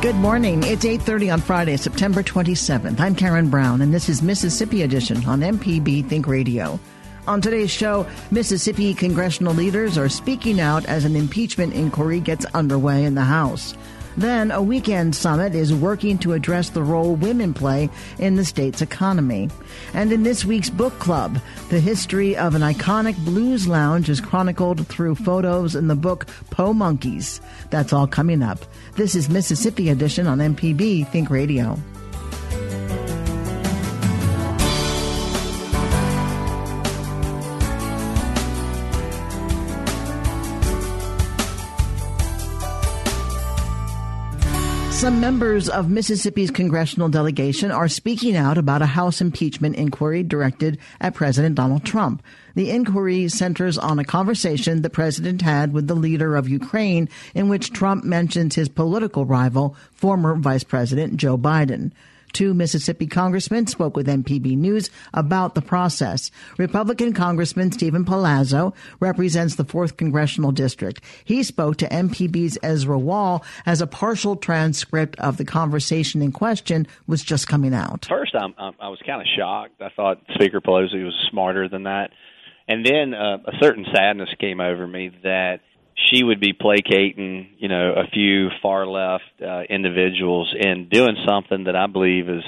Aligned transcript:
Good 0.00 0.14
morning. 0.14 0.62
It's 0.62 0.84
8:30 0.84 1.28
on 1.32 1.40
Friday, 1.40 1.76
September 1.76 2.22
27th. 2.22 3.00
I'm 3.00 3.16
Karen 3.16 3.50
Brown 3.50 3.82
and 3.82 3.92
this 3.92 4.08
is 4.08 4.22
Mississippi 4.22 4.82
Edition 4.82 5.26
on 5.26 5.40
MPB 5.40 6.08
Think 6.08 6.28
Radio. 6.28 6.78
On 7.26 7.40
today's 7.40 7.72
show, 7.72 8.06
Mississippi 8.30 8.94
congressional 8.94 9.54
leaders 9.54 9.98
are 9.98 10.08
speaking 10.08 10.60
out 10.60 10.84
as 10.86 11.04
an 11.04 11.16
impeachment 11.16 11.74
inquiry 11.74 12.20
gets 12.20 12.46
underway 12.54 13.04
in 13.04 13.16
the 13.16 13.24
House. 13.24 13.74
Then, 14.18 14.50
a 14.50 14.60
weekend 14.60 15.14
summit 15.14 15.54
is 15.54 15.72
working 15.72 16.18
to 16.18 16.32
address 16.32 16.70
the 16.70 16.82
role 16.82 17.14
women 17.14 17.54
play 17.54 17.88
in 18.18 18.34
the 18.34 18.44
state's 18.44 18.82
economy. 18.82 19.48
And 19.94 20.12
in 20.12 20.24
this 20.24 20.44
week's 20.44 20.70
book 20.70 20.98
club, 20.98 21.38
the 21.68 21.78
history 21.78 22.36
of 22.36 22.56
an 22.56 22.62
iconic 22.62 23.16
blues 23.24 23.68
lounge 23.68 24.08
is 24.08 24.20
chronicled 24.20 24.88
through 24.88 25.14
photos 25.14 25.76
in 25.76 25.86
the 25.86 25.94
book 25.94 26.26
Po 26.50 26.72
Monkeys. 26.72 27.40
That's 27.70 27.92
all 27.92 28.08
coming 28.08 28.42
up. 28.42 28.58
This 28.96 29.14
is 29.14 29.28
Mississippi 29.28 29.88
Edition 29.88 30.26
on 30.26 30.38
MPB 30.38 31.06
Think 31.06 31.30
Radio. 31.30 31.78
Some 44.98 45.20
members 45.20 45.68
of 45.68 45.88
Mississippi's 45.88 46.50
congressional 46.50 47.08
delegation 47.08 47.70
are 47.70 47.86
speaking 47.86 48.34
out 48.34 48.58
about 48.58 48.82
a 48.82 48.86
House 48.86 49.20
impeachment 49.20 49.76
inquiry 49.76 50.24
directed 50.24 50.76
at 51.00 51.14
President 51.14 51.54
Donald 51.54 51.84
Trump. 51.84 52.20
The 52.56 52.72
inquiry 52.72 53.28
centers 53.28 53.78
on 53.78 54.00
a 54.00 54.04
conversation 54.04 54.82
the 54.82 54.90
president 54.90 55.42
had 55.42 55.72
with 55.72 55.86
the 55.86 55.94
leader 55.94 56.34
of 56.34 56.48
Ukraine 56.48 57.08
in 57.32 57.48
which 57.48 57.72
Trump 57.72 58.02
mentions 58.02 58.56
his 58.56 58.68
political 58.68 59.24
rival, 59.24 59.76
former 59.92 60.34
Vice 60.34 60.64
President 60.64 61.16
Joe 61.16 61.38
Biden. 61.38 61.92
Two 62.32 62.54
Mississippi 62.54 63.06
congressmen 63.06 63.66
spoke 63.66 63.96
with 63.96 64.06
MPB 64.06 64.56
News 64.56 64.90
about 65.12 65.54
the 65.54 65.62
process. 65.62 66.30
Republican 66.56 67.12
Congressman 67.12 67.72
Steven 67.72 68.04
Palazzo 68.04 68.74
represents 69.00 69.56
the 69.56 69.64
4th 69.64 69.96
Congressional 69.96 70.52
District. 70.52 71.00
He 71.24 71.42
spoke 71.42 71.76
to 71.78 71.88
MPB's 71.88 72.58
Ezra 72.62 72.98
Wall 72.98 73.44
as 73.66 73.80
a 73.80 73.86
partial 73.86 74.36
transcript 74.36 75.18
of 75.18 75.36
the 75.36 75.44
conversation 75.44 76.22
in 76.22 76.32
question 76.32 76.86
was 77.06 77.22
just 77.22 77.48
coming 77.48 77.74
out. 77.74 78.06
First, 78.08 78.34
I'm, 78.34 78.54
i 78.58 78.88
was 78.88 79.00
kind 79.06 79.20
of 79.20 79.26
shocked. 79.36 79.80
I 79.80 79.90
thought 79.94 80.22
Speaker 80.34 80.60
Pelosi 80.60 81.04
was 81.04 81.14
smarter 81.30 81.68
than 81.68 81.84
that. 81.84 82.10
And 82.68 82.84
then 82.84 83.14
uh, 83.14 83.38
a 83.46 83.52
certain 83.62 83.86
sadness 83.94 84.28
came 84.38 84.60
over 84.60 84.86
me 84.86 85.10
that 85.22 85.60
she 86.06 86.22
would 86.22 86.40
be 86.40 86.52
placating, 86.52 87.48
you 87.58 87.68
know, 87.68 87.94
a 87.94 88.08
few 88.12 88.48
far 88.62 88.86
left 88.86 89.24
uh, 89.42 89.62
individuals 89.68 90.54
and 90.58 90.88
doing 90.88 91.16
something 91.26 91.64
that 91.64 91.74
I 91.74 91.86
believe 91.86 92.28
is, 92.28 92.44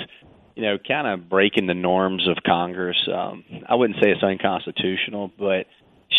you 0.55 0.63
know, 0.63 0.79
kind 0.79 1.07
of 1.07 1.29
breaking 1.29 1.67
the 1.67 1.75
norms 1.75 2.29
of 2.29 2.37
Congress. 2.47 2.97
Um, 3.13 3.45
I 3.69 3.75
wouldn't 3.75 3.99
say 4.01 4.11
it's 4.11 4.23
unconstitutional, 4.23 5.33
but 5.39 5.67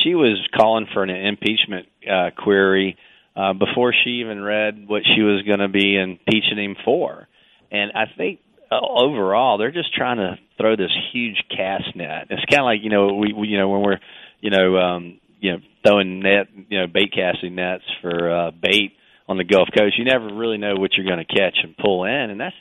she 0.04 0.16
was 0.16 0.40
calling 0.56 0.88
for 0.94 1.04
an 1.04 1.10
impeachment 1.10 1.88
uh, 2.10 2.32
query 2.38 2.98
uh, 3.36 3.54
before 3.54 3.94
she 3.94 4.22
even 4.22 4.42
read 4.42 4.88
what 4.88 5.04
she 5.06 5.22
was 5.22 5.44
going 5.44 5.60
to 5.60 5.70
be 5.70 5.98
impeaching 5.98 6.58
him 6.58 6.76
for. 6.84 7.28
And 7.72 7.92
I 7.96 8.06
think 8.18 8.40
uh, 8.70 8.80
overall 8.82 9.58
they're 9.58 9.72
just 9.72 9.94
trying 9.94 10.18
to 10.18 10.38
throw 10.58 10.76
this 10.76 10.92
huge 11.14 11.42
cast 11.50 11.96
net. 11.96 12.28
It's 12.30 12.44
kind 12.50 12.62
of 12.62 12.66
like 12.66 12.80
you 12.84 12.90
know 12.90 13.14
we, 13.14 13.34
we 13.34 13.48
you 13.48 13.58
know 13.58 13.70
when 13.70 13.82
we're 13.82 14.00
you 14.42 14.50
know 14.50 14.78
um, 14.78 15.21
you 15.42 15.52
know 15.52 15.58
throwing 15.86 16.22
net 16.22 16.48
you 16.70 16.80
know 16.80 16.88
bait 16.88 17.12
casting 17.14 17.56
nets 17.56 17.84
for 18.02 18.32
uh, 18.32 18.52
bait 18.52 18.94
on 19.28 19.38
the 19.38 19.44
Gulf 19.44 19.68
Coast. 19.78 19.98
You 19.98 20.06
never 20.06 20.34
really 20.34 20.58
know 20.58 20.76
what 20.76 20.92
you're 20.94 21.06
going 21.06 21.26
to 21.26 21.36
catch 21.36 21.58
and 21.64 21.76
pull 21.76 22.06
in, 22.06 22.30
and 22.30 22.40
that's 22.40 22.56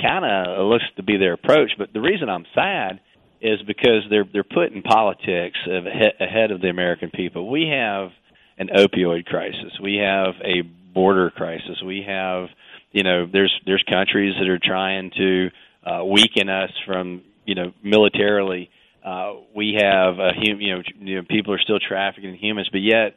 kind 0.00 0.24
of 0.24 0.66
looks 0.66 0.84
to 0.96 1.02
be 1.02 1.18
their 1.18 1.34
approach. 1.34 1.72
But 1.78 1.92
the 1.92 2.00
reason 2.00 2.28
I'm 2.28 2.46
sad 2.54 3.00
is 3.40 3.60
because 3.66 4.04
they're 4.10 4.24
they're 4.32 4.44
putting 4.44 4.82
politics 4.82 5.58
ahead 5.66 6.50
of 6.50 6.60
the 6.60 6.68
American 6.68 7.10
people. 7.10 7.50
We 7.50 7.68
have 7.68 8.10
an 8.58 8.68
opioid 8.68 9.26
crisis. 9.26 9.78
We 9.80 9.96
have 9.96 10.34
a 10.42 10.62
border 10.62 11.30
crisis. 11.30 11.82
We 11.84 12.04
have 12.06 12.48
you 12.92 13.02
know 13.02 13.26
there's 13.30 13.52
there's 13.66 13.84
countries 13.90 14.34
that 14.40 14.48
are 14.48 14.60
trying 14.62 15.10
to 15.16 15.50
uh, 15.84 16.04
weaken 16.04 16.48
us 16.48 16.70
from 16.86 17.22
you 17.44 17.54
know 17.54 17.72
militarily 17.82 18.70
uh, 19.04 19.34
we 19.54 19.78
have 19.80 20.18
a 20.18 20.32
hum, 20.32 20.60
you 20.60 20.76
know, 20.76 20.82
you 21.00 21.16
know 21.16 21.22
people 21.28 21.52
are 21.54 21.58
still 21.58 21.78
trafficking 21.80 22.34
humans, 22.34 22.68
but 22.70 22.78
yet 22.78 23.14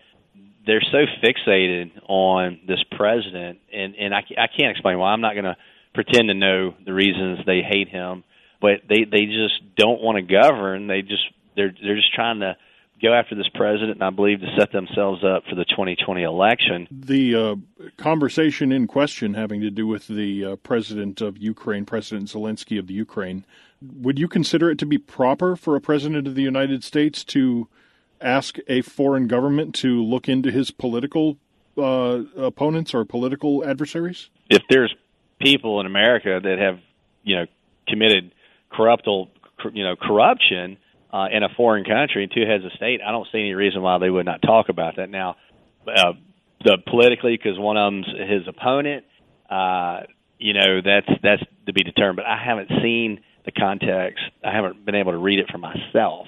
they're 0.65 0.83
so 0.91 1.05
fixated 1.23 1.91
on 2.07 2.59
this 2.67 2.83
president, 2.91 3.59
and 3.71 3.95
and 3.95 4.13
I, 4.13 4.23
I 4.37 4.47
can't 4.47 4.71
explain 4.71 4.97
why. 4.97 5.11
I'm 5.11 5.21
not 5.21 5.33
going 5.33 5.45
to 5.45 5.57
pretend 5.93 6.27
to 6.29 6.33
know 6.33 6.73
the 6.85 6.93
reasons 6.93 7.39
they 7.45 7.61
hate 7.61 7.89
him, 7.89 8.23
but 8.61 8.81
they 8.89 9.03
they 9.03 9.25
just 9.25 9.61
don't 9.75 10.01
want 10.01 10.17
to 10.17 10.21
govern. 10.21 10.87
They 10.87 11.01
just 11.01 11.23
they're 11.55 11.73
they're 11.81 11.95
just 11.95 12.13
trying 12.13 12.39
to 12.39 12.57
go 13.01 13.13
after 13.13 13.35
this 13.35 13.49
president, 13.53 13.91
and 13.91 14.03
I 14.03 14.09
believe 14.09 14.39
to 14.39 14.55
set 14.57 14.71
themselves 14.71 15.23
up 15.23 15.43
for 15.49 15.55
the 15.55 15.65
2020 15.65 16.23
election. 16.23 16.87
The 16.89 17.35
uh, 17.35 17.55
conversation 17.97 18.71
in 18.71 18.87
question 18.87 19.33
having 19.33 19.61
to 19.61 19.69
do 19.69 19.85
with 19.85 20.07
the 20.07 20.45
uh, 20.45 20.55
president 20.57 21.21
of 21.21 21.37
Ukraine, 21.37 21.85
President 21.85 22.29
Zelensky 22.29 22.79
of 22.79 22.87
the 22.87 22.93
Ukraine, 22.93 23.45
would 23.93 24.19
you 24.19 24.27
consider 24.27 24.69
it 24.69 24.77
to 24.79 24.85
be 24.85 24.97
proper 24.97 25.55
for 25.55 25.75
a 25.75 25.81
president 25.81 26.27
of 26.27 26.35
the 26.35 26.41
United 26.41 26.83
States 26.83 27.23
to 27.25 27.67
ask 28.21 28.57
a 28.67 28.81
foreign 28.81 29.27
government 29.27 29.75
to 29.75 30.03
look 30.03 30.27
into 30.27 30.51
his 30.51 30.71
political 30.71 31.37
uh, 31.77 32.21
opponents 32.37 32.93
or 32.93 33.05
political 33.05 33.65
adversaries? 33.65 34.29
If 34.49 34.63
there's 34.69 34.93
people 35.41 35.79
in 35.79 35.85
America 35.85 36.39
that 36.41 36.57
have, 36.59 36.79
you 37.23 37.35
know, 37.35 37.45
committed 37.87 38.33
corruptal, 38.71 39.29
you 39.73 39.83
know, 39.83 39.95
corruption 39.95 40.77
uh, 41.13 41.27
in 41.31 41.43
a 41.43 41.49
foreign 41.55 41.83
country, 41.83 42.29
two 42.33 42.45
heads 42.45 42.65
of 42.65 42.71
state, 42.73 43.01
I 43.05 43.11
don't 43.11 43.27
see 43.31 43.39
any 43.39 43.53
reason 43.53 43.81
why 43.81 43.97
they 43.97 44.09
would 44.09 44.25
not 44.25 44.41
talk 44.41 44.69
about 44.69 44.97
that. 44.97 45.09
Now, 45.09 45.35
uh, 45.87 46.13
the 46.63 46.77
politically, 46.87 47.37
because 47.37 47.59
one 47.59 47.77
of 47.77 47.91
them's 47.91 48.07
his 48.29 48.47
opponent, 48.47 49.05
uh, 49.49 50.01
you 50.39 50.53
know, 50.53 50.81
that's 50.83 51.07
that's 51.21 51.43
to 51.67 51.73
be 51.73 51.83
determined. 51.83 52.17
But 52.17 52.25
I 52.25 52.41
haven't 52.43 52.69
seen 52.81 53.21
the 53.45 53.51
context. 53.51 54.23
I 54.43 54.51
haven't 54.51 54.85
been 54.85 54.95
able 54.95 55.11
to 55.11 55.17
read 55.17 55.39
it 55.39 55.49
for 55.51 55.57
myself. 55.57 56.27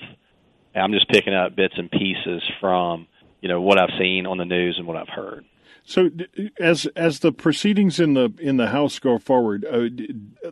I'm 0.75 0.93
just 0.93 1.09
picking 1.09 1.33
up 1.33 1.55
bits 1.55 1.73
and 1.77 1.89
pieces 1.89 2.43
from 2.59 3.07
you 3.41 3.49
know 3.49 3.61
what 3.61 3.79
I've 3.79 3.97
seen 3.99 4.25
on 4.25 4.37
the 4.37 4.45
news 4.45 4.77
and 4.77 4.87
what 4.87 4.97
I've 4.97 5.09
heard. 5.09 5.45
So, 5.89 6.09
as 6.59 6.85
as 6.97 7.19
the 7.19 7.31
proceedings 7.31 7.97
in 8.01 8.13
the 8.13 8.33
in 8.39 8.57
the 8.57 8.67
House 8.67 8.99
go 8.99 9.17
forward, 9.17 9.63
uh, 9.65 9.87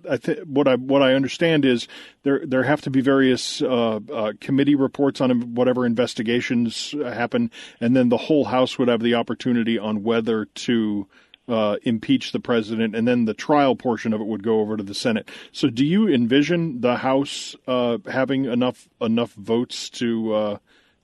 I 0.10 0.16
th- 0.16 0.46
what 0.46 0.66
I 0.66 0.76
what 0.76 1.02
I 1.02 1.14
understand 1.14 1.66
is 1.66 1.90
there 2.24 2.46
there 2.46 2.64
have 2.64 2.80
to 2.84 2.90
be 2.90 3.02
various 3.02 3.62
uh, 3.62 4.00
uh, 4.14 4.32
committee 4.40 4.76
reports 4.76 5.20
on 5.20 5.54
whatever 5.54 5.86
investigations 5.86 6.96
happen, 7.04 7.52
and 7.82 7.98
then 7.98 8.08
the 8.08 8.16
whole 8.16 8.46
House 8.46 8.80
would 8.80 8.88
have 8.88 9.02
the 9.02 9.16
opportunity 9.16 9.78
on 9.78 10.04
whether 10.04 10.46
to 10.46 11.06
uh, 11.48 11.78
impeach 11.84 12.32
the 12.32 12.40
president, 12.40 12.96
and 12.96 13.08
then 13.08 13.26
the 13.26 13.34
trial 13.34 13.76
portion 13.76 14.14
of 14.14 14.22
it 14.22 14.28
would 14.28 14.44
go 14.44 14.60
over 14.60 14.78
to 14.78 14.84
the 14.84 14.94
Senate. 14.94 15.30
So, 15.52 15.70
do 15.70 15.86
you 15.86 16.08
envision 16.08 16.82
the 16.82 16.98
House 16.98 17.56
uh, 17.68 18.00
having 18.10 18.46
enough 18.46 18.88
enough 19.00 19.34
votes 19.34 19.90
to 19.92 20.34
uh, 20.34 20.58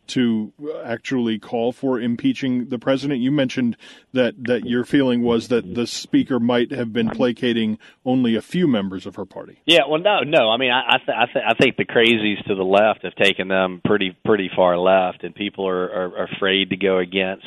to 0.08 0.52
actually 0.84 1.38
call 1.38 1.72
for 1.72 2.00
impeaching 2.00 2.70
the 2.70 2.80
president? 2.80 3.20
You 3.20 3.32
mentioned 3.32 3.78
that 4.14 4.44
that 4.46 4.66
your 4.66 4.84
feeling 4.84 5.22
was 5.22 5.50
that 5.50 5.76
the 5.76 5.86
speaker 5.86 6.40
might 6.40 6.72
have 6.72 6.92
been 6.92 7.10
placating 7.10 7.78
only 8.04 8.36
a 8.36 8.42
few 8.42 8.68
members 8.68 9.06
of 9.06 9.16
her 9.18 9.26
party. 9.26 9.62
Yeah, 9.66 9.82
well, 9.88 10.02
no, 10.02 10.22
no. 10.22 10.50
I 10.50 10.58
mean, 10.58 10.72
I 10.72 10.96
I, 10.96 10.98
th- 10.98 11.18
I, 11.18 11.26
th- 11.26 11.46
I 11.50 11.54
think 11.54 11.78
the 11.78 11.86
crazies 11.86 12.44
to 12.48 12.56
the 12.56 12.64
left 12.64 13.04
have 13.04 13.16
taken 13.16 13.48
them 13.48 13.80
pretty 13.86 14.18
pretty 14.26 14.50
far 14.56 14.78
left, 14.78 15.24
and 15.24 15.36
people 15.36 15.68
are, 15.68 15.84
are, 15.84 16.18
are 16.18 16.30
afraid 16.36 16.72
to 16.72 16.78
go 16.78 16.98
against 16.98 17.46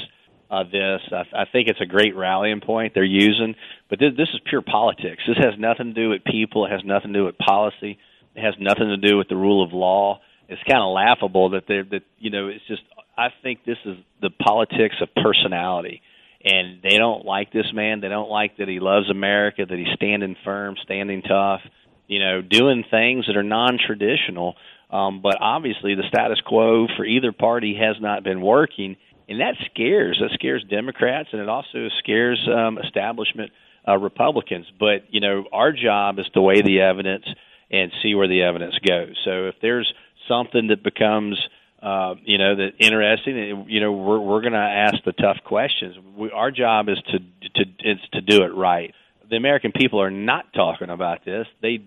uh, 0.50 0.64
this. 0.64 1.00
I, 1.10 1.42
I 1.42 1.44
think 1.50 1.68
it's 1.68 1.80
a 1.80 1.86
great 1.86 2.16
rallying 2.16 2.60
point 2.60 2.92
they're 2.94 3.04
using, 3.04 3.54
but 3.90 3.98
this, 3.98 4.12
this 4.16 4.28
is 4.34 4.40
pure 4.48 4.62
politics. 4.62 5.22
This 5.26 5.38
has 5.38 5.54
nothing 5.58 5.94
to 5.94 5.94
do 5.94 6.10
with 6.10 6.24
people. 6.24 6.66
It 6.66 6.72
has 6.72 6.82
nothing 6.84 7.12
to 7.12 7.18
do 7.20 7.24
with 7.24 7.38
policy. 7.38 7.98
It 8.34 8.42
has 8.42 8.54
nothing 8.58 8.88
to 8.88 8.96
do 8.96 9.16
with 9.16 9.28
the 9.28 9.36
rule 9.36 9.64
of 9.64 9.72
law. 9.72 10.20
It's 10.48 10.62
kind 10.68 10.82
of 10.82 10.92
laughable 10.92 11.50
that 11.50 11.64
they're 11.66 11.84
that 11.84 12.02
you 12.18 12.30
know. 12.30 12.48
It's 12.48 12.66
just 12.68 12.82
I 13.16 13.28
think 13.42 13.64
this 13.64 13.78
is 13.84 13.96
the 14.20 14.30
politics 14.30 14.96
of 15.00 15.08
personality, 15.14 16.02
and 16.44 16.82
they 16.82 16.98
don't 16.98 17.24
like 17.24 17.52
this 17.52 17.72
man. 17.72 18.00
They 18.00 18.08
don't 18.08 18.28
like 18.28 18.58
that 18.58 18.68
he 18.68 18.80
loves 18.80 19.10
America, 19.10 19.64
that 19.66 19.78
he's 19.78 19.94
standing 19.94 20.36
firm, 20.44 20.76
standing 20.82 21.22
tough, 21.22 21.60
you 22.06 22.20
know, 22.20 22.42
doing 22.42 22.84
things 22.90 23.26
that 23.26 23.36
are 23.36 23.42
non-traditional. 23.42 24.56
Um, 24.90 25.22
but 25.22 25.38
obviously, 25.40 25.94
the 25.94 26.06
status 26.08 26.40
quo 26.44 26.86
for 26.96 27.04
either 27.04 27.32
party 27.32 27.76
has 27.80 27.96
not 28.00 28.22
been 28.22 28.42
working, 28.42 28.96
and 29.28 29.40
that 29.40 29.54
scares 29.66 30.18
that 30.20 30.30
scares 30.34 30.64
Democrats, 30.68 31.30
and 31.32 31.40
it 31.40 31.48
also 31.48 31.88
scares 31.98 32.46
um, 32.48 32.78
establishment 32.78 33.52
uh, 33.86 33.96
Republicans. 33.96 34.66
But 34.78 35.04
you 35.10 35.20
know, 35.20 35.44
our 35.52 35.72
job 35.72 36.18
is 36.18 36.26
to 36.34 36.40
weigh 36.40 36.62
the 36.62 36.80
evidence 36.80 37.24
and 37.70 37.90
see 38.02 38.14
where 38.14 38.28
the 38.28 38.42
evidence 38.42 38.74
goes. 38.86 39.16
So 39.24 39.46
if 39.46 39.56
there's 39.62 39.92
something 40.28 40.68
that 40.68 40.82
becomes 40.82 41.38
uh, 41.82 42.14
you 42.24 42.38
know 42.38 42.56
that 42.56 42.72
interesting, 42.78 43.66
you 43.68 43.80
know, 43.80 43.92
we're 43.92 44.20
we're 44.20 44.40
going 44.40 44.54
to 44.54 44.58
ask 44.58 44.96
the 45.04 45.12
tough 45.12 45.38
questions. 45.44 45.96
We, 46.16 46.30
our 46.30 46.50
job 46.50 46.88
is 46.88 46.98
to 47.08 47.18
to 47.18 47.70
is 47.84 47.98
to 48.12 48.20
do 48.20 48.42
it 48.42 48.54
right. 48.54 48.94
The 49.28 49.36
American 49.36 49.72
people 49.72 50.00
are 50.00 50.10
not 50.10 50.52
talking 50.54 50.90
about 50.90 51.24
this. 51.24 51.46
They 51.62 51.82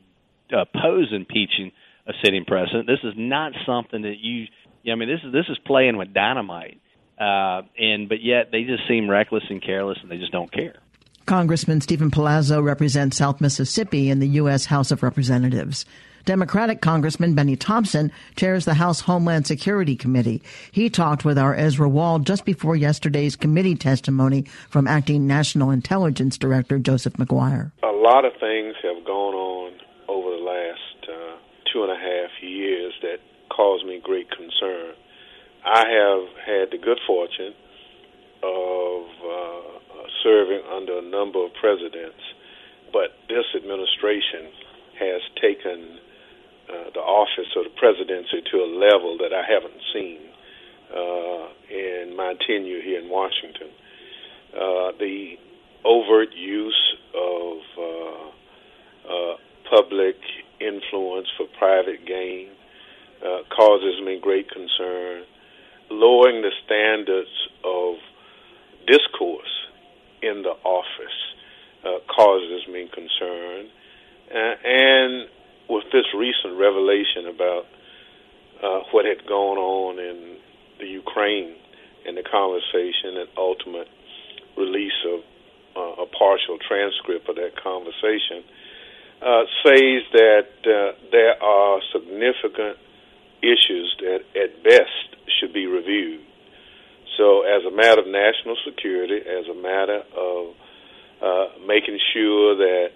oppose 0.52 1.12
impeaching 1.12 1.72
a 2.08 2.14
sitting 2.24 2.46
president. 2.46 2.88
This 2.88 3.04
is 3.04 3.14
not 3.16 3.54
something 3.66 4.04
that 4.04 4.18
you. 4.20 4.48
I 4.92 4.96
mean, 4.96 5.10
this 5.10 5.20
is 5.24 5.34
this 5.34 5.46
is 5.50 5.58
playing 5.66 5.98
with 5.98 6.14
dynamite 6.14 6.80
uh, 7.20 7.62
and 7.78 8.10
but 8.10 8.22
yet 8.22 8.52
they 8.52 8.64
just 8.64 8.88
seem 8.88 9.10
reckless 9.10 9.44
and 9.50 9.62
careless, 9.62 9.98
and 10.02 10.12
they 10.12 10.18
just 10.18 10.32
don't 10.32 10.52
care. 10.52 10.76
Congressman 11.26 11.82
Steven 11.82 12.10
Palazzo 12.10 12.62
represents 12.62 13.18
South 13.18 13.42
Mississippi 13.42 14.10
in 14.10 14.20
the 14.20 14.30
U.S. 14.30 14.66
House 14.66 14.92
of 14.92 15.04
Representatives. 15.04 15.86
Democratic 16.28 16.82
Congressman 16.82 17.36
Bennie 17.36 17.56
Thompson 17.56 18.12
chairs 18.36 18.66
the 18.66 18.74
House 18.74 19.00
Homeland 19.00 19.48
Security 19.48 19.96
Committee. 19.96 20.44
He 20.72 20.90
talked 20.90 21.24
with 21.24 21.38
our 21.38 21.56
Ezra 21.56 21.88
Wall 21.88 22.20
just 22.20 22.44
before 22.44 22.76
yesterday's 22.76 23.38
committee 23.38 23.76
testimony 23.76 24.44
from 24.70 24.88
Acting 24.88 25.26
National 25.26 25.72
Intelligence 25.72 26.38
Director 26.38 26.80
Joseph 26.80 27.18
Maguire. 27.18 27.72
A 27.82 27.92
lot 27.92 28.26
of 28.26 28.34
things 28.42 28.76
have 28.84 29.06
gone 29.06 29.34
on 29.36 29.74
over 30.10 30.32
the 30.32 30.44
last 30.44 31.10
uh, 31.10 31.38
two 31.72 31.84
and 31.84 31.92
a 31.92 31.96
half 31.96 32.32
years 32.42 32.94
that 33.02 33.20
cause 33.50 33.84
me 33.86 34.02
great 34.04 34.30
concern. 34.30 34.96
I 35.68 35.84
have 35.84 36.24
had 36.48 36.72
the 36.72 36.78
good 36.78 37.00
fortune 37.06 37.52
of 38.42 39.04
uh, 39.20 40.08
serving 40.24 40.64
under 40.72 41.00
a 41.00 41.02
number 41.02 41.44
of 41.44 41.52
presidents, 41.60 42.24
but 42.94 43.20
this 43.28 43.44
administration 43.54 44.48
has 44.98 45.22
taken 45.42 46.00
uh, 46.72 46.90
the 46.94 47.04
office 47.04 47.52
of 47.58 47.66
the 47.66 47.76
presidency 47.76 48.48
to 48.50 48.58
a 48.64 48.70
level 48.80 49.18
that 49.20 49.36
I 49.36 49.44
haven't 49.44 49.82
seen 49.92 50.20
uh, 50.88 51.48
in 51.68 52.16
my 52.16 52.36
tenure 52.48 52.82
here 52.82 53.02
in 53.02 53.10
Washington. 53.10 53.68
Uh, 54.56 54.96
the 54.98 55.36
overt 55.84 56.32
use 56.34 56.96
of 57.14 57.58
uh, 57.78 59.12
uh, 59.12 59.36
public 59.70 60.16
influence 60.62 61.28
for 61.36 61.46
private 61.60 62.06
gain 62.08 62.52
causes 63.50 64.00
me 64.06 64.20
great 64.22 64.48
concern 64.50 65.24
lowering 65.90 66.42
the 66.42 66.52
standards 66.66 67.30
of 67.64 67.96
discourse 68.86 69.54
in 70.22 70.44
the 70.44 70.56
office 70.64 71.20
uh, 71.86 72.00
causes 72.14 72.68
me 72.68 72.90
concern. 72.94 73.68
Uh, 74.34 74.56
and 74.64 75.30
with 75.70 75.86
this 75.92 76.06
recent 76.16 76.58
revelation 76.58 77.28
about 77.28 77.66
uh, 78.64 78.80
what 78.92 79.06
had 79.06 79.26
gone 79.28 79.58
on 79.58 80.00
in 80.00 80.38
the 80.80 80.88
Ukraine 80.88 81.56
and 82.06 82.18
the 82.18 82.24
conversation 82.24 83.18
and 83.18 83.30
ultimate 83.38 83.88
release 84.58 85.00
of 85.06 85.20
uh, 85.76 86.04
a 86.04 86.06
partial 86.08 86.58
transcript 86.58 87.30
of 87.30 87.36
that 87.36 87.56
conversation, 87.62 88.44
uh, 89.22 89.44
says 89.64 90.02
that 90.14 90.50
uh, 90.66 90.98
there 91.12 91.42
are 91.42 91.80
significant 91.94 92.78
issues 93.42 93.96
that, 94.00 94.22
at 94.36 94.64
best, 94.64 95.07
should 95.40 95.54
be 95.54 95.66
reviewed. 95.66 96.22
So, 97.18 97.42
as 97.42 97.66
a 97.66 97.76
matter 97.76 98.02
of 98.02 98.08
national 98.08 98.58
security, 98.66 99.18
as 99.18 99.48
a 99.48 99.56
matter 99.56 100.04
of 100.16 100.54
uh, 101.22 101.48
making 101.66 101.98
sure 102.14 102.56
that 102.58 102.90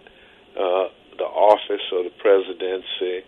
uh, 0.56 0.88
the 1.18 1.26
office 1.26 1.82
or 1.92 2.04
the 2.04 2.14
presidency 2.22 3.26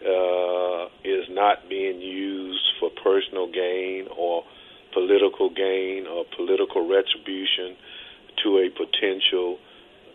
uh, 0.00 0.88
is 1.04 1.28
not 1.28 1.68
being 1.68 2.00
used 2.00 2.64
for 2.78 2.90
personal 3.04 3.46
gain 3.52 4.08
or 4.16 4.44
political 4.94 5.50
gain 5.50 6.06
or 6.06 6.24
political 6.36 6.88
retribution 6.88 7.76
to 8.42 8.58
a 8.58 8.70
potential 8.70 9.58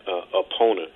uh, 0.07 0.39
opponent 0.39 0.91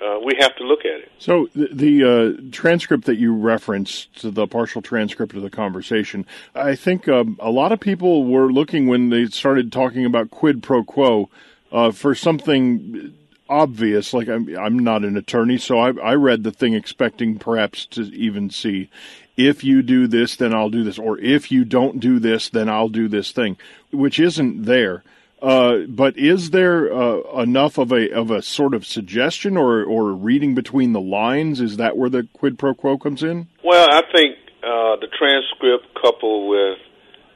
uh, 0.00 0.20
we 0.24 0.34
have 0.38 0.54
to 0.56 0.64
look 0.64 0.80
at 0.80 1.00
it. 1.00 1.12
So 1.18 1.48
the, 1.54 1.68
the 1.72 2.04
uh, 2.04 2.50
transcript 2.52 3.04
that 3.04 3.16
you 3.16 3.34
referenced, 3.34 4.34
the 4.34 4.46
partial 4.46 4.82
transcript 4.82 5.34
of 5.34 5.42
the 5.42 5.50
conversation, 5.50 6.26
I 6.54 6.74
think 6.74 7.08
um, 7.08 7.36
a 7.40 7.50
lot 7.50 7.72
of 7.72 7.80
people 7.80 8.24
were 8.24 8.52
looking 8.52 8.86
when 8.86 9.10
they 9.10 9.26
started 9.26 9.72
talking 9.72 10.04
about 10.04 10.30
quid 10.30 10.62
pro 10.62 10.84
quo 10.84 11.28
uh, 11.72 11.90
for 11.90 12.14
something 12.14 13.14
obvious. 13.48 14.12
Like 14.12 14.28
I'm, 14.28 14.56
I'm 14.56 14.78
not 14.78 15.04
an 15.04 15.16
attorney, 15.16 15.58
so 15.58 15.78
I, 15.78 15.90
I 15.92 16.14
read 16.14 16.42
the 16.42 16.52
thing 16.52 16.74
expecting 16.74 17.38
perhaps 17.38 17.86
to 17.86 18.02
even 18.02 18.50
see 18.50 18.90
if 19.36 19.62
you 19.62 19.82
do 19.82 20.06
this, 20.06 20.36
then 20.36 20.54
I'll 20.54 20.70
do 20.70 20.82
this, 20.82 20.98
or 20.98 21.18
if 21.18 21.52
you 21.52 21.64
don't 21.64 22.00
do 22.00 22.18
this, 22.18 22.48
then 22.48 22.68
I'll 22.68 22.88
do 22.88 23.06
this 23.06 23.32
thing, 23.32 23.58
which 23.90 24.18
isn't 24.18 24.64
there. 24.64 25.02
Uh, 25.42 25.80
but 25.88 26.16
is 26.16 26.50
there 26.50 26.92
uh, 26.92 27.20
enough 27.42 27.76
of 27.76 27.92
a 27.92 28.10
of 28.10 28.30
a 28.30 28.40
sort 28.40 28.72
of 28.72 28.86
suggestion 28.86 29.56
or 29.56 29.84
or 29.84 30.12
reading 30.12 30.54
between 30.54 30.92
the 30.92 31.00
lines? 31.00 31.60
Is 31.60 31.76
that 31.76 31.96
where 31.96 32.08
the 32.08 32.26
quid 32.32 32.58
pro 32.58 32.74
quo 32.74 32.96
comes 32.96 33.22
in? 33.22 33.48
Well, 33.62 33.86
I 33.90 34.02
think 34.14 34.36
uh, 34.62 34.96
the 34.96 35.08
transcript 35.12 35.92
coupled 36.00 36.48
with 36.48 36.78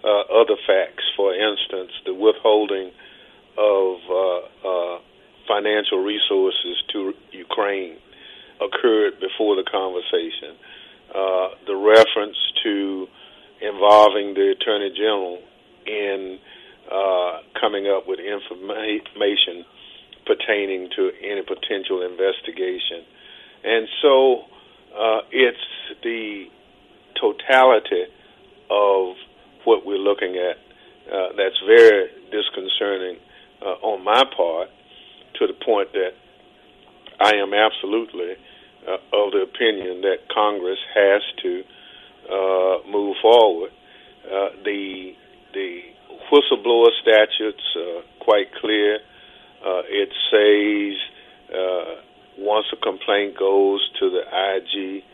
uh, 0.03 0.33
other 0.33 0.57
facts, 0.67 1.05
for 1.15 1.35
instance, 1.35 1.93
the 2.07 2.15
withholding 2.15 2.91
of 3.59 3.97
uh, 4.09 4.99
financial 5.47 6.03
resources 6.03 6.83
to 6.93 7.13
Ukraine 7.33 7.99
occurred 8.63 9.21
before 9.21 9.57
the 9.57 9.65
conversation. 9.71 10.57
the 11.67 11.77
reference 11.77 12.37
to 12.63 13.09
involving 13.61 14.33
the 14.33 14.55
attorney 14.57 14.91
general 14.97 15.39
in 15.87 16.39
uh, 16.91 17.41
coming 17.61 17.87
up 17.87 18.07
with 18.07 18.19
information 18.21 19.65
pertaining 20.27 20.89
to 20.95 21.11
any 21.23 21.43
potential 21.43 22.03
investigation. 22.03 23.05
And 23.65 23.89
so 24.03 24.45
uh, 24.97 25.21
it's 25.31 25.59
the 26.03 26.47
totality 27.21 28.07
of 28.71 29.17
what 29.65 29.85
we're 29.85 29.99
looking 29.99 30.37
at 30.37 30.57
uh, 31.13 31.29
that's 31.37 31.59
very 31.67 32.09
disconcerting 32.31 33.19
uh, 33.63 33.87
on 33.87 34.05
my 34.05 34.23
part 34.37 34.69
to 35.39 35.47
the 35.47 35.55
point 35.65 35.93
that 35.93 36.13
I 37.21 37.37
am 37.37 37.53
absolutely 37.53 38.37
uh, 38.87 38.95
of 39.13 39.33
the 39.33 39.43
opinion 39.43 40.03
that 40.03 40.29
Congress 40.33 40.79
has 40.95 41.23
to 41.43 41.63
move 42.89 43.17
forward. 43.21 43.71
the 44.65 45.13
the 45.53 45.81
whistleblower 46.31 46.91
statute's 47.03 47.77
uh, 47.77 48.03
quite 48.21 48.55
clear. 48.61 48.97
Uh, 49.65 49.83
it 49.87 50.11
says 50.31 51.55
uh, 51.55 52.01
once 52.39 52.67
a 52.73 52.77
complaint 52.77 53.37
goes 53.39 53.81
to 54.01 54.11
the 54.11 54.23
IG, 54.23 55.05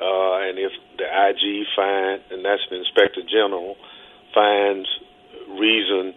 uh, 0.00 0.48
and 0.48 0.58
if 0.58 0.72
the 0.98 1.04
IG 1.04 1.66
find, 1.76 2.20
and 2.30 2.44
that's 2.44 2.62
the 2.70 2.78
Inspector 2.78 3.22
General, 3.30 3.76
finds 4.34 4.88
reason 5.48 6.14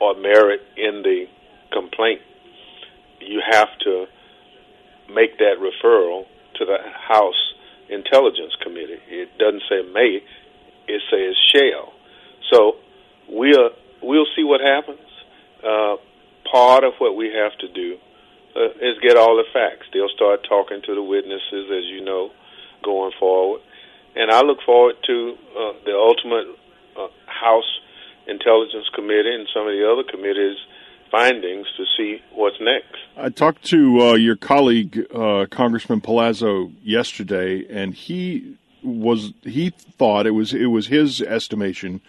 or 0.00 0.14
merit 0.14 0.60
in 0.76 1.02
the 1.02 1.26
complaint, 1.72 2.20
you 3.20 3.42
have 3.50 3.68
to 3.80 4.06
make 5.12 5.38
that 5.38 5.56
referral 5.58 6.24
to 6.54 6.64
the 6.64 6.78
House 7.08 7.54
Intelligence 7.90 8.54
Committee. 8.62 9.00
It 9.08 9.36
doesn't 9.38 9.62
say 9.68 9.82
may, 9.92 10.20
it 10.86 11.02
says 11.10 11.36
shall. 11.52 11.92
So 12.52 12.76
we'll 13.28 13.70
we'll 14.08 14.26
see 14.34 14.42
what 14.42 14.60
happens. 14.60 15.04
Uh, 15.62 15.96
part 16.50 16.82
of 16.82 16.94
what 16.98 17.14
we 17.14 17.28
have 17.28 17.52
to 17.58 17.68
do 17.68 17.98
uh, 18.56 18.70
is 18.80 18.96
get 19.02 19.16
all 19.16 19.36
the 19.36 19.44
facts. 19.52 19.86
They'll 19.92 20.08
start 20.08 20.46
talking 20.48 20.80
to 20.86 20.94
the 20.94 21.02
witnesses, 21.02 21.68
as 21.70 21.84
you 21.92 22.02
know, 22.02 22.30
going 22.82 23.12
forward. 23.20 23.60
And 24.16 24.30
I 24.30 24.40
look 24.40 24.58
forward 24.64 24.96
to 25.06 25.36
uh, 25.52 25.72
the 25.84 25.92
ultimate 25.92 26.56
uh, 26.96 27.08
House 27.26 27.70
Intelligence 28.26 28.88
Committee 28.94 29.34
and 29.34 29.46
some 29.52 29.68
of 29.68 29.74
the 29.74 29.86
other 29.86 30.02
committees 30.10 30.56
findings 31.10 31.66
to 31.76 31.84
see 31.96 32.20
what's 32.32 32.56
next. 32.60 32.96
I 33.16 33.30
talked 33.30 33.64
to 33.66 34.00
uh, 34.00 34.14
your 34.14 34.36
colleague, 34.36 35.06
uh, 35.14 35.46
Congressman 35.50 36.00
Palazzo, 36.00 36.70
yesterday, 36.82 37.66
and 37.70 37.94
he 37.94 38.56
was 38.82 39.32
he 39.42 39.70
thought 39.70 40.26
it 40.26 40.32
was 40.32 40.52
it 40.54 40.66
was 40.66 40.86
his 40.86 41.20
estimation 41.20 42.00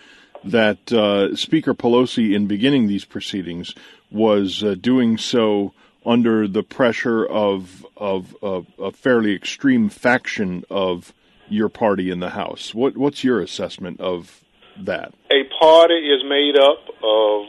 that 0.44 0.92
uh, 0.92 1.36
Speaker 1.36 1.74
Pelosi, 1.74 2.34
in 2.34 2.48
beginning 2.48 2.88
these 2.88 3.06
proceedings, 3.06 3.74
was 4.12 4.64
uh, 4.64 4.76
doing 4.80 5.18
so 5.18 5.74
under 6.06 6.48
the 6.48 6.64
pressure 6.64 7.26
of 7.26 7.86
of, 7.98 8.36
of 8.42 8.68
a 8.80 8.92
fairly 8.92 9.36
extreme 9.36 9.90
faction 9.90 10.64
of 10.70 11.14
your 11.50 11.70
party 11.70 12.10
in 12.10 12.20
the 12.20 12.30
House. 12.30 12.74
What 12.74 12.98
what's 12.98 13.24
your 13.24 13.42
assessment 13.42 14.00
of 14.00 14.44
that? 14.78 15.14
A 15.32 15.44
party 15.60 15.96
is 15.96 16.24
made 16.24 16.58
up 16.58 16.80
of 17.04 17.46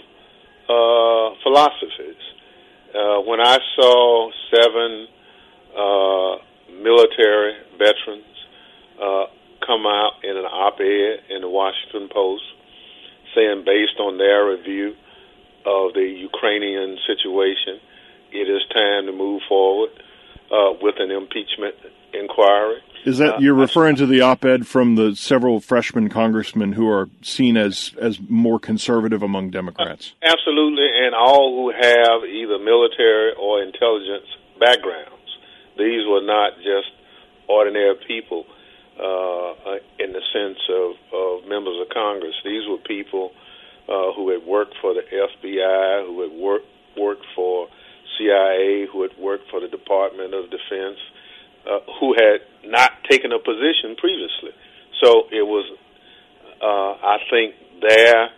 uh, 0.68 1.36
philosophies. 1.42 2.16
Uh, 2.92 3.20
when 3.20 3.40
I 3.40 3.58
saw 3.76 4.30
seven 4.50 5.06
uh, 5.76 6.82
military 6.82 7.54
veterans 7.78 8.24
uh, 9.00 9.24
come 9.64 9.86
out 9.86 10.24
in 10.24 10.36
an 10.36 10.44
op-ed 10.44 11.32
in 11.32 11.42
the 11.42 11.48
Washington 11.48 12.08
Post 12.12 12.42
saying, 13.34 13.64
based 13.64 13.98
on 13.98 14.18
their 14.18 14.46
review 14.46 14.94
of 15.66 15.94
the 15.94 16.06
Ukrainian 16.06 16.98
situation, 17.06 17.80
it 18.32 18.48
is 18.48 18.62
time 18.72 19.06
to 19.06 19.12
move 19.12 19.42
forward 19.48 19.90
uh, 20.50 20.72
with 20.80 20.96
an 20.98 21.10
impeachment 21.10 21.74
inquiry. 22.12 22.82
Is 23.04 23.18
that 23.18 23.36
uh, 23.36 23.38
you're 23.38 23.54
referring 23.54 23.96
to 23.96 24.06
the 24.06 24.20
op-ed 24.20 24.66
from 24.66 24.96
the 24.96 25.16
several 25.16 25.60
freshman 25.60 26.08
congressmen 26.08 26.72
who 26.72 26.88
are 26.88 27.08
seen 27.22 27.56
as 27.56 27.94
as 28.00 28.20
more 28.28 28.58
conservative 28.58 29.22
among 29.22 29.50
Democrats? 29.50 30.14
Uh, 30.22 30.28
absolutely, 30.32 30.86
and 30.86 31.14
all 31.14 31.56
who 31.56 31.70
have 31.70 32.24
either 32.28 32.58
military 32.58 33.32
or 33.40 33.62
intelligence 33.62 34.26
backgrounds. 34.58 35.08
These 35.78 36.06
were 36.06 36.20
not 36.20 36.56
just 36.58 36.92
ordinary 37.48 37.96
people 38.06 38.44
uh, 39.00 39.80
in 39.98 40.12
the 40.12 40.22
sense 40.32 40.60
of, 40.68 40.92
of 41.12 41.48
members 41.48 41.80
of 41.80 41.88
Congress. 41.88 42.34
These 42.44 42.68
were 42.68 42.78
people 42.78 43.32
uh, 43.88 44.12
who 44.14 44.30
had 44.30 44.46
worked 44.46 44.74
for 44.80 44.94
the 44.94 45.02
FBI, 45.02 46.06
who 46.06 46.22
had 46.22 46.32
worked 46.38 46.66
worked 46.98 47.24
for 47.34 47.68
CIA, 48.18 48.86
who 48.92 49.02
had 49.02 49.16
worked 49.18 49.48
for 49.50 49.60
the 49.60 49.68
Department 49.68 50.34
of 50.34 50.50
Defense 50.50 50.98
uh, 51.66 51.80
who 52.00 52.14
had 52.14 52.40
not 52.64 52.90
taken 53.08 53.32
a 53.32 53.38
position 53.38 53.96
previously. 53.96 54.52
So 55.02 55.28
it 55.30 55.44
was, 55.44 55.66
uh, 56.62 56.92
I 57.04 57.18
think, 57.28 57.54
their 57.80 58.30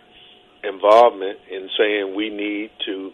involvement 0.63 1.39
in 1.49 1.69
saying 1.77 2.15
we 2.15 2.29
need 2.29 2.71
to, 2.85 3.11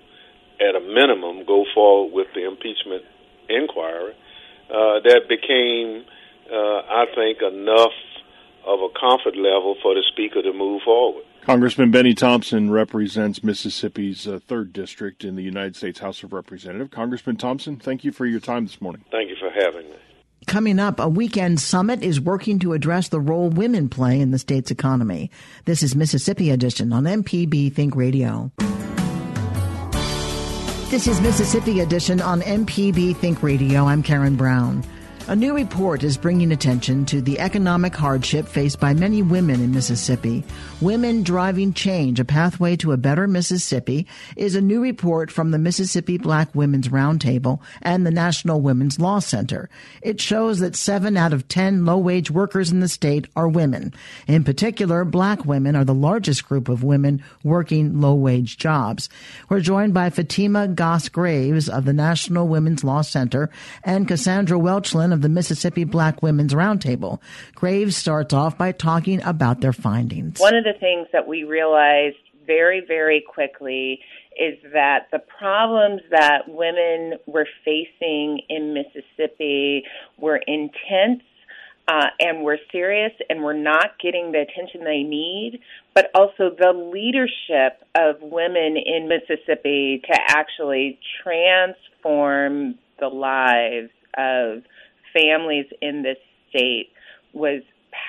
at 0.60 0.76
a 0.76 0.80
minimum, 0.80 1.46
go 1.46 1.66
forward 1.74 2.14
with 2.14 2.28
the 2.34 2.46
impeachment 2.48 3.04
inquiry 3.50 4.14
uh, 4.70 5.02
that 5.06 5.30
became, 5.30 6.06
uh, 6.52 6.82
I 6.90 7.06
think, 7.16 7.40
enough 7.42 7.94
of 8.66 8.80
a 8.82 8.90
comfort 9.00 9.38
level 9.38 9.76
for 9.82 9.96
the 9.96 10.04
speaker 10.12 10.42
to 10.42 10.54
move 10.54 10.82
forward. 10.84 11.24
Congressman 11.42 11.90
Bennie 11.90 12.14
Thompson 12.14 12.70
represents 12.70 13.44
Mississippi's 13.44 14.28
uh, 14.28 14.40
third 14.46 14.74
district 14.74 15.24
in 15.24 15.36
the 15.36 15.42
United 15.42 15.76
States 15.76 16.00
House 16.00 16.22
of 16.22 16.34
Representatives. 16.34 16.92
Congressman 16.92 17.38
Thompson, 17.38 17.78
thank 17.78 18.04
you 18.04 18.12
for 18.12 18.26
your 18.26 18.40
time 18.40 18.66
this 18.66 18.82
morning. 18.82 19.04
Thank 19.10 19.30
you 19.30 19.36
for 19.40 19.50
having 19.50 19.90
me. 19.90 19.96
Coming 20.48 20.80
up, 20.80 21.00
a 21.00 21.08
weekend 21.08 21.60
summit 21.60 22.02
is 22.04 22.20
working 22.20 22.60
to 22.60 22.74
address 22.74 23.10
the 23.10 23.20
role 23.20 23.50
women 23.50 23.90
play 23.90 24.20
in 24.20 24.32
the 24.32 24.40
state's 24.40 24.72
economy. 24.72 25.32
This 25.66 25.84
is 25.84 25.96
Mississippi 25.96 26.50
Edition 26.50 26.94
on 26.94 27.04
MPB 27.04 27.74
Think 27.74 27.96
Radio. 27.96 28.52
This 30.90 31.08
is 31.08 31.22
Mississippi 31.22 31.82
Edition 31.82 32.20
on 32.20 32.42
MPB 32.42 33.16
Think 33.18 33.44
Radio. 33.44 33.86
I'm 33.86 34.02
Karen 34.02 34.36
Brown. 34.36 34.84
A 35.30 35.36
new 35.36 35.54
report 35.54 36.02
is 36.02 36.18
bringing 36.18 36.52
attention 36.52 37.06
to 37.06 37.22
the 37.22 37.40
economic 37.40 37.96
hardship 37.96 38.48
faced 38.48 38.80
by 38.80 38.96
many 38.96 39.22
women 39.22 39.62
in 39.62 39.72
Mississippi. 39.72 40.44
Women 40.82 41.22
Driving 41.22 41.72
Change, 41.72 42.20
a 42.20 42.26
pathway 42.26 42.76
to 42.78 42.94
a 42.94 42.98
better 42.98 43.28
Mississippi, 43.28 44.08
is 44.36 44.56
a 44.56 44.62
new 44.62 44.82
report 44.82 45.30
from 45.30 45.52
the 45.52 45.60
Mississippi 45.60 46.18
Black 46.18 46.56
Women's 46.56 46.88
Roundtable 46.88 47.60
and 47.84 48.08
the 48.08 48.12
National 48.12 48.60
Women's 48.60 49.00
Law 49.00 49.20
Center. 49.20 49.70
It 50.02 50.20
shows 50.20 50.58
that 50.62 50.76
seven 50.76 51.16
out 51.16 51.32
of 51.32 51.48
ten 51.48 51.86
low-wage 51.86 52.32
workers 52.32 52.72
in 52.72 52.80
the 52.80 52.88
state 52.88 53.28
are 53.36 53.48
women. 53.48 53.94
In 54.26 54.44
particular, 54.44 55.06
black 55.06 55.46
women 55.46 55.76
are 55.76 55.86
the 55.86 55.94
largest 55.94 56.48
group 56.48 56.70
of 56.70 56.84
women 56.84 57.24
working 57.44 58.02
low-wage 58.02 58.58
jobs. 58.58 59.10
We're 59.48 59.60
joined 59.60 59.94
by 59.94 60.10
Fatima 60.10 60.68
Goss 60.68 61.08
Graves 61.08 61.70
of 61.70 61.86
the 61.86 61.94
National 61.94 62.48
Women's 62.48 62.84
Law 62.84 63.04
Center 63.04 63.52
and 63.84 64.08
Cassandra 64.08 64.58
Welchlin 64.58 65.14
of 65.14 65.19
of 65.20 65.24
the 65.24 65.30
Mississippi 65.30 65.84
Black 65.84 66.24
Women's 66.24 66.54
Roundtable. 66.54 67.20
Graves 67.54 67.98
starts 67.98 68.34
off 68.34 68.58
by 68.58 68.72
talking 68.72 69.22
about 69.24 69.60
their 69.60 69.74
findings. 69.74 70.40
One 70.40 70.56
of 70.56 70.64
the 70.64 70.80
things 70.80 71.08
that 71.12 71.28
we 71.28 71.44
realized 71.44 72.16
very, 72.48 72.82
very 72.88 73.22
quickly 73.22 74.00
is 74.40 74.58
that 74.72 75.08
the 75.12 75.20
problems 75.20 76.02
that 76.10 76.48
women 76.48 77.20
were 77.26 77.48
facing 77.66 78.40
in 78.48 78.74
Mississippi 78.74 79.84
were 80.18 80.40
intense 80.48 81.24
uh, 81.90 82.08
and 82.22 82.44
were 82.44 82.60
serious 82.72 83.12
and 83.30 83.44
were 83.44 83.54
not 83.54 84.00
getting 84.02 84.32
the 84.32 84.40
attention 84.40 84.86
they 84.86 85.04
need, 85.04 85.60
but 85.94 86.10
also 86.16 86.56
the 86.58 86.72
leadership 86.72 87.84
of 87.96 88.22
women 88.22 88.78
in 88.78 89.10
Mississippi 89.10 90.02
to 90.06 90.18
actually 90.30 90.98
transform 91.22 92.76
the 93.00 93.08
lives 93.08 93.90
of 94.18 94.64
families 95.14 95.66
in 95.82 96.04
this 96.04 96.18
state 96.50 96.92
was 97.34 97.62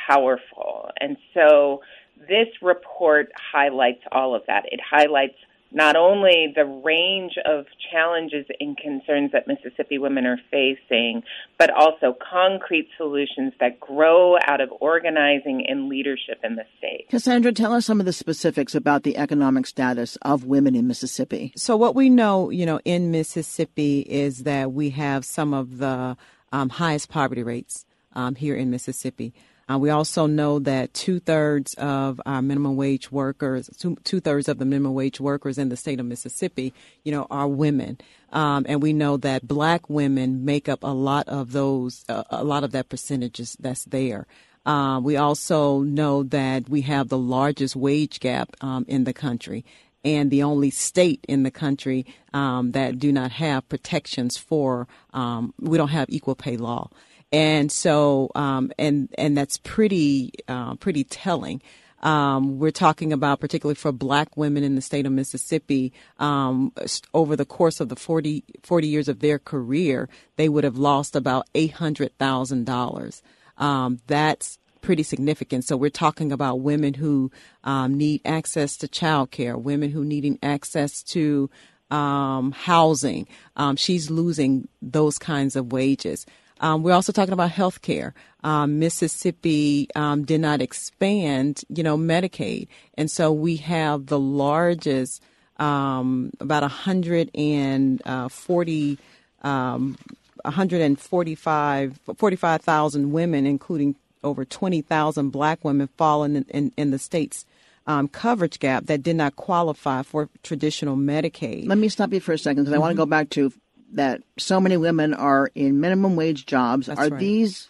powerful. 0.08 0.90
And 1.00 1.16
so 1.34 1.82
this 2.28 2.48
report 2.62 3.30
highlights 3.52 4.02
all 4.12 4.34
of 4.34 4.42
that. 4.46 4.64
It 4.70 4.80
highlights 4.80 5.36
not 5.72 5.96
only 5.96 6.52
the 6.54 6.64
range 6.64 7.34
of 7.46 7.66
challenges 7.92 8.44
and 8.58 8.76
concerns 8.76 9.32
that 9.32 9.46
Mississippi 9.46 9.98
women 9.98 10.26
are 10.26 10.40
facing, 10.50 11.22
but 11.58 11.70
also 11.70 12.16
concrete 12.30 12.88
solutions 12.96 13.52
that 13.60 13.78
grow 13.78 14.36
out 14.44 14.60
of 14.60 14.70
organizing 14.80 15.64
and 15.68 15.88
leadership 15.88 16.40
in 16.42 16.56
the 16.56 16.64
state. 16.78 17.06
Cassandra, 17.08 17.52
tell 17.52 17.72
us 17.72 17.86
some 17.86 18.00
of 18.00 18.06
the 18.06 18.12
specifics 18.12 18.74
about 18.74 19.04
the 19.04 19.16
economic 19.16 19.66
status 19.66 20.16
of 20.22 20.44
women 20.44 20.74
in 20.74 20.86
Mississippi. 20.86 21.52
So, 21.56 21.76
what 21.76 21.94
we 21.94 22.10
know, 22.10 22.50
you 22.50 22.66
know, 22.66 22.80
in 22.84 23.10
Mississippi 23.10 24.00
is 24.00 24.42
that 24.44 24.72
we 24.72 24.90
have 24.90 25.24
some 25.24 25.54
of 25.54 25.78
the 25.78 26.16
um, 26.52 26.68
highest 26.68 27.08
poverty 27.08 27.42
rates 27.42 27.84
um, 28.14 28.34
here 28.34 28.56
in 28.56 28.70
Mississippi. 28.70 29.32
Uh, 29.70 29.78
we 29.78 29.90
also 29.90 30.26
know 30.26 30.58
that 30.58 30.92
two 30.94 31.20
thirds 31.20 31.74
of 31.74 32.20
our 32.26 32.42
minimum 32.42 32.74
wage 32.74 33.12
workers, 33.12 33.70
two 34.02 34.20
thirds 34.20 34.48
of 34.48 34.58
the 34.58 34.64
minimum 34.64 34.94
wage 34.94 35.20
workers 35.20 35.58
in 35.58 35.68
the 35.68 35.76
state 35.76 36.00
of 36.00 36.06
Mississippi, 36.06 36.74
you 37.04 37.12
know, 37.12 37.26
are 37.30 37.46
women. 37.46 37.96
Um, 38.32 38.66
and 38.68 38.82
we 38.82 38.92
know 38.92 39.16
that 39.18 39.46
black 39.46 39.88
women 39.88 40.44
make 40.44 40.68
up 40.68 40.82
a 40.82 40.88
lot 40.88 41.28
of 41.28 41.52
those, 41.52 42.04
uh, 42.08 42.24
a 42.30 42.42
lot 42.42 42.64
of 42.64 42.72
that 42.72 42.88
percentages 42.88 43.56
that's 43.60 43.84
there. 43.84 44.26
Uh, 44.66 45.00
we 45.02 45.16
also 45.16 45.80
know 45.80 46.24
that 46.24 46.68
we 46.68 46.82
have 46.82 47.08
the 47.08 47.18
largest 47.18 47.76
wage 47.76 48.18
gap 48.18 48.56
um, 48.60 48.84
in 48.88 49.04
the 49.04 49.12
country 49.12 49.64
and 50.04 50.30
the 50.30 50.42
only 50.42 50.70
state 50.70 51.24
in 51.28 51.42
the 51.42 51.50
country 51.50 52.06
um, 52.32 52.72
that 52.72 52.98
do 52.98 53.12
not 53.12 53.32
have 53.32 53.68
protections 53.68 54.36
for 54.36 54.88
um, 55.12 55.54
we 55.60 55.78
don't 55.78 55.88
have 55.88 56.08
equal 56.10 56.34
pay 56.34 56.56
law 56.56 56.88
and 57.32 57.70
so 57.70 58.30
um, 58.34 58.72
and 58.78 59.08
and 59.18 59.36
that's 59.36 59.58
pretty 59.58 60.32
uh, 60.48 60.74
pretty 60.76 61.04
telling 61.04 61.60
Um, 62.02 62.58
we're 62.58 62.70
talking 62.72 63.12
about 63.12 63.40
particularly 63.40 63.74
for 63.76 63.92
black 63.92 64.36
women 64.36 64.64
in 64.64 64.74
the 64.74 64.82
state 64.82 65.06
of 65.06 65.12
Mississippi, 65.12 65.92
um, 66.18 66.72
over 67.12 67.36
the 67.36 67.44
course 67.44 67.80
of 67.80 67.88
the 67.88 67.96
40, 67.96 68.42
40, 68.62 68.88
years 68.88 69.08
of 69.08 69.20
their 69.20 69.38
career, 69.38 70.08
they 70.36 70.48
would 70.48 70.64
have 70.64 70.78
lost 70.78 71.14
about 71.14 71.46
$800,000. 71.54 73.22
Um, 73.58 74.00
that's 74.06 74.58
pretty 74.80 75.02
significant. 75.02 75.64
So 75.64 75.76
we're 75.76 75.90
talking 75.90 76.32
about 76.32 76.60
women 76.60 76.94
who 76.94 77.30
um, 77.64 77.96
need 77.96 78.20
access 78.24 78.76
to 78.78 78.88
childcare, 78.88 79.60
women 79.60 79.90
who 79.90 80.04
needing 80.04 80.38
access 80.42 81.02
to 81.04 81.50
um, 81.90 82.52
housing. 82.52 83.26
Um, 83.56 83.76
she's 83.76 84.10
losing 84.10 84.68
those 84.80 85.18
kinds 85.18 85.56
of 85.56 85.72
wages. 85.72 86.24
Um, 86.60 86.82
we're 86.82 86.92
also 86.92 87.12
talking 87.12 87.32
about 87.32 87.50
health 87.50 87.82
care. 87.82 88.14
Um, 88.44 88.78
Mississippi 88.78 89.88
um, 89.94 90.24
did 90.24 90.40
not 90.40 90.62
expand, 90.62 91.62
you 91.68 91.82
know, 91.82 91.98
Medicaid. 91.98 92.68
And 92.94 93.10
so 93.10 93.32
we 93.32 93.56
have 93.56 94.06
the 94.06 94.18
largest, 94.18 95.22
about 95.58 96.62
140, 96.62 98.98
um, 99.42 99.98
145, 100.44 101.98
45,000 102.16 103.12
women, 103.12 103.46
including 103.46 103.94
over 104.22 104.44
20,000 104.44 105.30
black 105.30 105.64
women, 105.64 105.88
falling 105.96 106.36
in, 106.36 106.44
in, 106.48 106.72
in 106.76 106.90
the 106.90 106.98
state's 106.98 107.46
um, 107.86 108.08
coverage 108.08 108.58
gap 108.58 108.86
that 108.86 109.02
did 109.02 109.16
not 109.16 109.36
qualify 109.36 110.02
for 110.02 110.28
traditional 110.42 110.96
Medicaid. 110.96 111.66
Let 111.66 111.78
me 111.78 111.88
stop 111.88 112.12
you 112.12 112.20
for 112.20 112.32
a 112.32 112.38
second 112.38 112.64
because 112.64 112.72
mm-hmm. 112.72 112.82
I 112.82 112.86
want 112.86 112.92
to 112.92 112.96
go 112.96 113.06
back 113.06 113.30
to 113.30 113.52
that 113.92 114.22
so 114.38 114.60
many 114.60 114.76
women 114.76 115.14
are 115.14 115.50
in 115.54 115.80
minimum 115.80 116.16
wage 116.16 116.46
jobs. 116.46 116.86
That's 116.86 117.00
are 117.00 117.08
right. 117.08 117.18
these, 117.18 117.68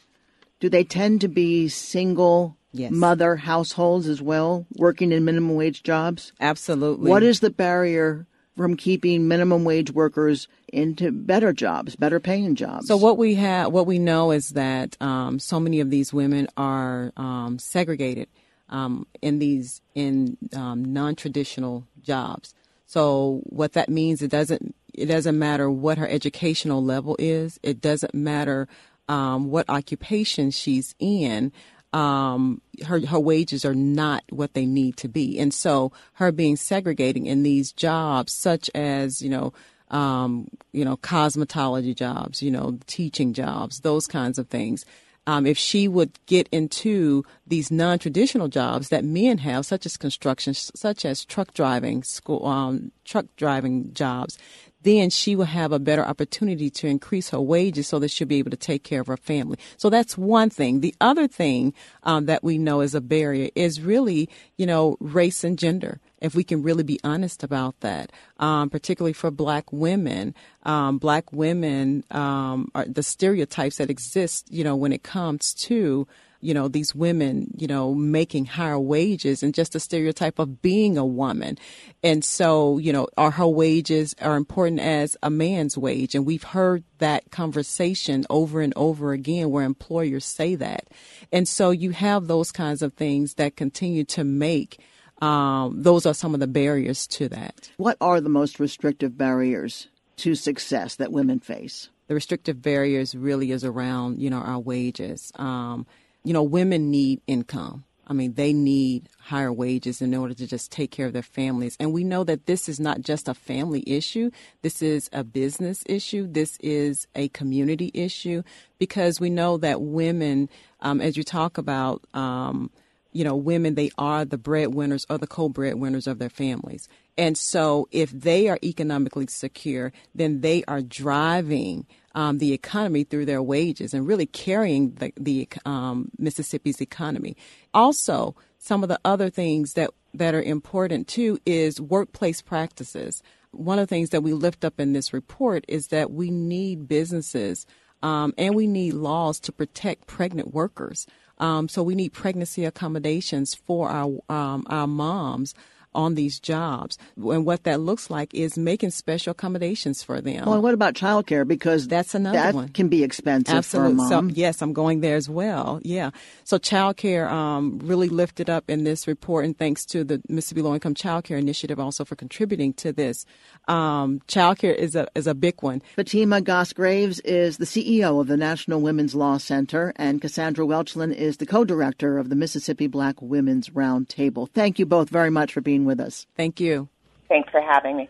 do 0.59 0.69
they 0.69 0.85
tend 0.85 1.23
to 1.23 1.29
be 1.29 1.69
single 1.69 2.57
yes. 2.73 2.93
mother 2.93 3.37
households 3.37 4.07
as 4.09 4.21
well, 4.21 4.67
working 4.77 5.13
in 5.13 5.25
minimum 5.25 5.55
wage 5.55 5.83
jobs? 5.83 6.33
Absolutely. 6.41 7.09
What 7.09 7.23
is 7.23 7.41
the 7.41 7.51
barrier 7.51 8.27
from 8.61 8.77
keeping 8.77 9.27
minimum 9.27 9.65
wage 9.65 9.91
workers 9.91 10.47
into 10.71 11.11
better 11.11 11.51
jobs, 11.51 11.97
better 11.97 12.21
paying 12.21 12.55
jobs? 12.55 12.87
So 12.89 12.99
what 12.99 13.17
we 13.17 13.37
have, 13.37 13.73
what 13.73 13.87
we 13.87 13.99
know 13.99 14.33
is 14.33 14.51
that 14.51 14.99
um, 15.01 15.39
so 15.39 15.59
many 15.59 15.81
of 15.81 15.89
these 15.89 16.13
women 16.13 16.47
are 16.59 17.11
um, 17.17 17.59
segregated 17.59 18.29
um, 18.69 19.07
in 19.23 19.39
these 19.39 19.81
in 19.95 20.37
um, 20.55 20.85
non-traditional 20.85 21.87
jobs. 22.03 22.55
So 22.85 23.41
what 23.45 23.73
that 23.73 23.89
means, 23.89 24.21
it 24.21 24.31
doesn't 24.31 24.75
it 24.93 25.07
doesn't 25.07 25.39
matter 25.39 25.71
what 25.71 25.97
her 25.97 26.07
educational 26.07 26.85
level 26.85 27.17
is. 27.19 27.59
It 27.63 27.81
doesn't 27.81 28.13
matter 28.13 28.69
um, 29.09 29.51
what 29.51 29.71
occupation 29.71 30.51
she's 30.51 30.95
in. 30.99 31.51
Um, 31.93 32.61
her 32.87 33.05
her 33.07 33.19
wages 33.19 33.65
are 33.65 33.75
not 33.75 34.23
what 34.31 34.55
they 34.55 34.65
need 34.65 34.97
to 34.99 35.09
be, 35.09 35.39
and 35.39 35.53
so 35.53 35.93
her 36.15 36.31
being 36.31 36.57
segregating 36.57 37.27
in 37.27 37.43
these 37.43 37.73
jobs, 37.73 38.33
such 38.33 38.71
as 38.75 39.21
you 39.21 39.29
know, 39.29 39.53
um, 39.91 40.49
you 40.73 40.85
know, 40.85 40.97
cosmetology 40.97 41.95
jobs, 41.97 42.43
you 42.43 42.51
know, 42.51 42.79
teaching 42.87 43.33
jobs, 43.33 43.81
those 43.81 44.07
kinds 44.07 44.39
of 44.39 44.49
things. 44.49 44.85
Um, 45.27 45.47
if 45.47 45.59
she 45.59 45.87
would 45.87 46.19
get 46.27 46.49
into 46.51 47.25
these 47.47 47.71
non-traditional 47.71 48.49
jobs 48.49 48.89
that 48.89 49.05
men 49.05 49.39
have, 49.39 49.67
such 49.67 49.85
as 49.85 49.97
construction, 49.97 50.55
such 50.55 51.05
as 51.05 51.25
truck 51.25 51.53
driving, 51.55 52.03
school, 52.03 52.47
um, 52.47 52.91
truck 53.05 53.27
driving 53.37 53.93
jobs, 53.93 54.39
then 54.83 55.11
she 55.11 55.37
will 55.37 55.45
have 55.45 55.73
a 55.73 55.79
better 55.79 56.05
opportunity 56.05 56.71
to 56.71 56.87
increase 56.87 57.31
her 57.31 57.41
wages 57.41 57.89
so 57.89 57.99
that 57.99 58.11
she'll 58.11 58.27
be 58.27 58.39
able 58.39 58.51
to 58.51 58.57
take 58.57 58.83
care 58.83 59.01
of 59.01 59.07
her 59.07 59.17
family. 59.17 59.59
So 59.77 59.91
that's 59.91 60.17
one 60.17 60.51
thing. 60.51 60.81
The 60.81 60.95
other 61.01 61.29
thing 61.29 61.75
um, 62.03 62.27
that 62.27 62.43
we 62.43 62.59
know 62.59 62.81
is 62.81 62.95
a 62.95 63.01
barrier 63.01 63.51
is 63.55 63.81
really, 63.81 64.29
you 64.57 64.67
know, 64.67 64.97
race 65.01 65.45
and 65.45 65.59
gender. 65.59 66.01
If 66.21 66.35
we 66.35 66.45
can 66.45 66.63
really 66.63 66.83
be 66.83 67.01
honest 67.03 67.43
about 67.43 67.81
that, 67.81 68.13
um, 68.39 68.69
particularly 68.69 69.15
for 69.15 69.31
black 69.31 69.73
women, 69.73 70.35
um, 70.65 70.99
black 70.99 71.33
women 71.33 72.05
um, 72.11 72.71
are 72.75 72.85
the 72.85 73.03
stereotypes 73.03 73.79
that 73.79 73.91
exist, 73.91 74.47
you 74.51 74.63
know, 74.63 74.77
when 74.77 74.93
it 74.93 75.03
comes 75.03 75.55
to 75.55 76.07
you 76.41 76.55
know, 76.55 76.69
these 76.69 76.95
women, 76.95 77.53
you 77.57 77.67
know, 77.67 77.95
making 77.95 78.47
higher 78.47 78.79
wages 78.79 79.43
and 79.43 79.55
just 79.55 79.73
the 79.73 79.81
stereotype 79.81 80.39
of 80.39 80.63
being 80.63 80.97
a 80.97 81.05
woman. 81.05 81.59
And 82.03 82.25
so, 82.25 82.79
you 82.79 82.93
know, 82.93 83.09
are 83.17 83.31
her 83.31 83.47
wages 83.47 84.15
are 84.21 84.37
important 84.37 84.81
as 84.81 85.17
a 85.23 85.31
man's 85.31 85.77
wage. 85.77 86.15
And 86.15 86.27
we've 86.27 86.43
heard 86.43 86.85
that 86.99 87.31
conversation 87.31 88.25
over 88.31 88.61
and 88.61 88.73
over 88.77 89.13
again 89.13 89.51
where 89.51 89.65
employers 89.65 90.25
say 90.25 90.55
that. 90.57 90.89
And 91.33 91.47
so 91.47 91.71
you 91.71 91.91
have 91.91 92.27
those 92.27 92.53
kinds 92.53 92.83
of 92.83 92.95
things 92.95 93.35
that 93.35 93.57
continue 93.57 94.05
to 94.05 94.25
make 94.25 94.81
um, 95.21 95.83
those 95.83 96.07
are 96.07 96.15
some 96.15 96.35
of 96.35 96.41
the 96.41 96.47
barriers 96.47 97.07
to 97.09 97.29
that. 97.29 97.71
What 97.77 97.97
are 98.01 98.21
the 98.21 98.29
most 98.29 98.59
restrictive 98.59 99.19
barriers 99.19 99.89
to 100.19 100.35
success 100.35 100.97
that 100.97 101.13
women 101.13 101.41
face? 101.41 101.91
The 102.09 102.15
restrictive 102.15 102.61
barriers 102.61 103.15
really 103.15 103.53
is 103.53 103.65
around, 103.65 104.21
you 104.21 104.31
know, 104.31 104.39
our 104.39 104.59
wages. 104.59 105.31
Um, 105.37 105.87
you 106.25 106.33
know, 106.33 106.43
women 106.43 106.91
need 106.91 107.21
income. 107.27 107.85
I 108.07 108.13
mean, 108.13 108.35
they 108.35 108.53
need 108.53 109.09
higher 109.21 109.53
wages 109.53 110.03
in 110.03 110.13
order 110.17 110.35
to 110.35 110.47
just 110.47 110.73
take 110.73 110.91
care 110.91 111.07
of 111.07 111.13
their 111.13 111.23
families. 111.23 111.77
And 111.79 111.93
we 111.93 112.03
know 112.03 112.25
that 112.25 112.47
this 112.47 112.69
is 112.69 112.81
not 112.81 113.03
just 113.03 113.29
a 113.29 113.35
family 113.35 113.85
issue. 113.87 114.33
This 114.63 114.83
is 114.83 115.09
a 115.13 115.23
business 115.23 115.85
issue. 115.87 116.27
This 116.27 116.59
is 116.59 117.07
a 117.15 117.29
community 117.29 117.93
issue 117.95 118.43
because 118.81 119.21
we 119.21 119.31
know 119.31 119.59
that 119.59 119.81
women, 119.81 120.49
um, 120.81 121.01
as 121.01 121.17
you 121.17 121.23
talk 121.23 121.57
about, 121.57 122.03
um, 122.13 122.73
you 123.13 123.23
know, 123.23 123.37
women, 123.37 123.77
they 123.77 123.93
are 123.97 124.25
the 124.25 124.39
breadwinners 124.39 125.07
or 125.09 125.17
the 125.17 125.29
co-breadwinners 125.29 126.09
of 126.09 126.19
their 126.19 126.31
families. 126.31 126.89
And 127.17 127.39
so 127.39 127.87
if 127.93 128.11
they 128.11 128.49
are 128.49 128.59
economically 128.65 129.29
secure, 129.29 129.93
then 130.17 130.41
they 130.41 130.65
are 130.65 130.81
driving 130.81 131.87
um, 132.15 132.39
the 132.39 132.53
economy 132.53 133.05
through 133.05 133.27
their 133.27 133.43
wages 133.43 133.95
and 133.95 134.07
really 134.07 134.27
carrying 134.27 134.93
the, 134.95 135.13
the 135.17 135.49
um, 135.65 136.11
Mississippi's 136.19 136.81
economy. 136.81 137.37
Also, 137.73 138.35
some 138.59 138.83
of 138.83 138.89
the 138.89 139.01
other 139.05 139.31
things 139.31 139.75
that, 139.75 139.91
that 140.15 140.35
are 140.35 140.43
important 140.43 141.09
too 141.09 141.39
is 141.47 141.81
workplace 141.81 142.43
practices. 142.43 143.23
One 143.53 143.79
of 143.79 143.89
the 143.89 143.95
things 143.95 144.11
that 144.11 144.23
we 144.23 144.33
lift 144.33 144.65
up 144.65 144.79
in 144.79 144.93
this 144.93 145.13
report 145.13 145.65
is 145.69 145.89
that 145.89 146.11
we 146.11 146.31
need 146.31 146.89
businesses 146.89 147.67
um, 148.03 148.33
and 148.39 148.55
we 148.55 148.67
need 148.67 148.95
laws 148.95 149.41
to 149.41 149.53
protect 149.53 150.07
pregnant 150.07 150.55
workers. 150.55 151.07
Um, 151.39 151.69
so 151.69 151.83
we 151.83 151.95
need 151.95 152.13
pregnancy 152.13 152.65
accommodations 152.65 153.55
for 153.55 153.89
our 153.89 154.21
um, 154.29 154.65
our 154.69 154.87
moms 154.87 155.55
on 155.95 156.15
these 156.15 156.39
jobs. 156.39 156.99
And 157.17 157.45
what 157.45 157.65
that 157.65 157.81
looks 157.81 158.11
like 158.11 158.35
is 158.35 158.57
making 158.57 158.91
special 158.91 159.33
accommodations 159.33 160.03
for 160.03 160.21
them. 160.21 160.47
Well, 160.47 160.63
what 160.63 160.75
about 160.75 160.95
childcare? 160.95 161.47
Because 161.47 161.89
that's 161.89 162.15
another 162.15 162.39
that 162.39 162.55
one. 162.55 162.69
can 162.69 162.89
be 162.89 163.03
expensive 163.03 163.55
Absolutely. 163.55 163.97
for 163.97 164.07
a 164.07 164.11
mom. 164.11 164.31
So, 164.31 164.37
yes, 164.37 164.63
I'm 164.63 164.73
going 164.73 165.01
there 165.01 165.17
as 165.17 165.29
well. 165.29 165.81
Yeah. 165.83 166.11
So 166.45 166.59
childcare 166.59 167.29
um, 167.31 167.79
really 167.83 168.09
lifted 168.09 168.49
up 168.49 168.69
in 168.69 168.85
this 168.85 169.07
report, 169.07 169.45
and 169.45 169.57
thanks 169.57 169.85
to 169.87 170.05
the 170.05 170.23
Mississippi 170.29 170.63
Low 170.63 170.75
Income 170.75 170.95
Child 170.95 171.25
Care 171.25 171.39
Initiative 171.39 171.81
also 171.81 172.05
for 172.05 172.17
contributing 172.17 172.73
to 172.75 172.93
this. 172.93 173.27
Um, 173.69 174.21
childcare 174.29 174.75
is 174.75 174.95
a 174.95 175.09
is 175.15 175.27
a 175.27 175.35
big 175.35 175.63
one. 175.63 175.83
Fatima 175.97 176.41
Goss 176.41 176.73
Graves 176.73 177.21
is 177.21 177.59
the 177.59 177.65
CEO 177.65 178.21
of 178.21 178.27
the 178.27 178.37
National 178.37 178.81
Women's 178.81 179.15
Law 179.15 179.39
Center, 179.39 179.93
and 179.97 180.21
Cassandra 180.21 180.65
Welchlin 180.65 181.15
is 181.15 181.39
the 181.39 181.47
co-director 181.47 182.19
of 182.19 182.29
the 182.29 182.37
Mississippi 182.37 182.87
Black 182.87 183.21
Women's 183.21 183.71
Roundtable. 183.71 184.51
Thank 184.51 184.79
you 184.79 184.87
both 184.87 185.09
very 185.09 185.31
much 185.31 185.53
for 185.53 185.61
being 185.61 185.80
being 185.81 185.87
with 185.87 186.01
us. 186.01 186.27
Thank 186.37 186.61
you. 186.61 186.89
Thanks 187.29 187.51
for 187.51 187.61
having 187.61 187.97
me. 187.97 188.09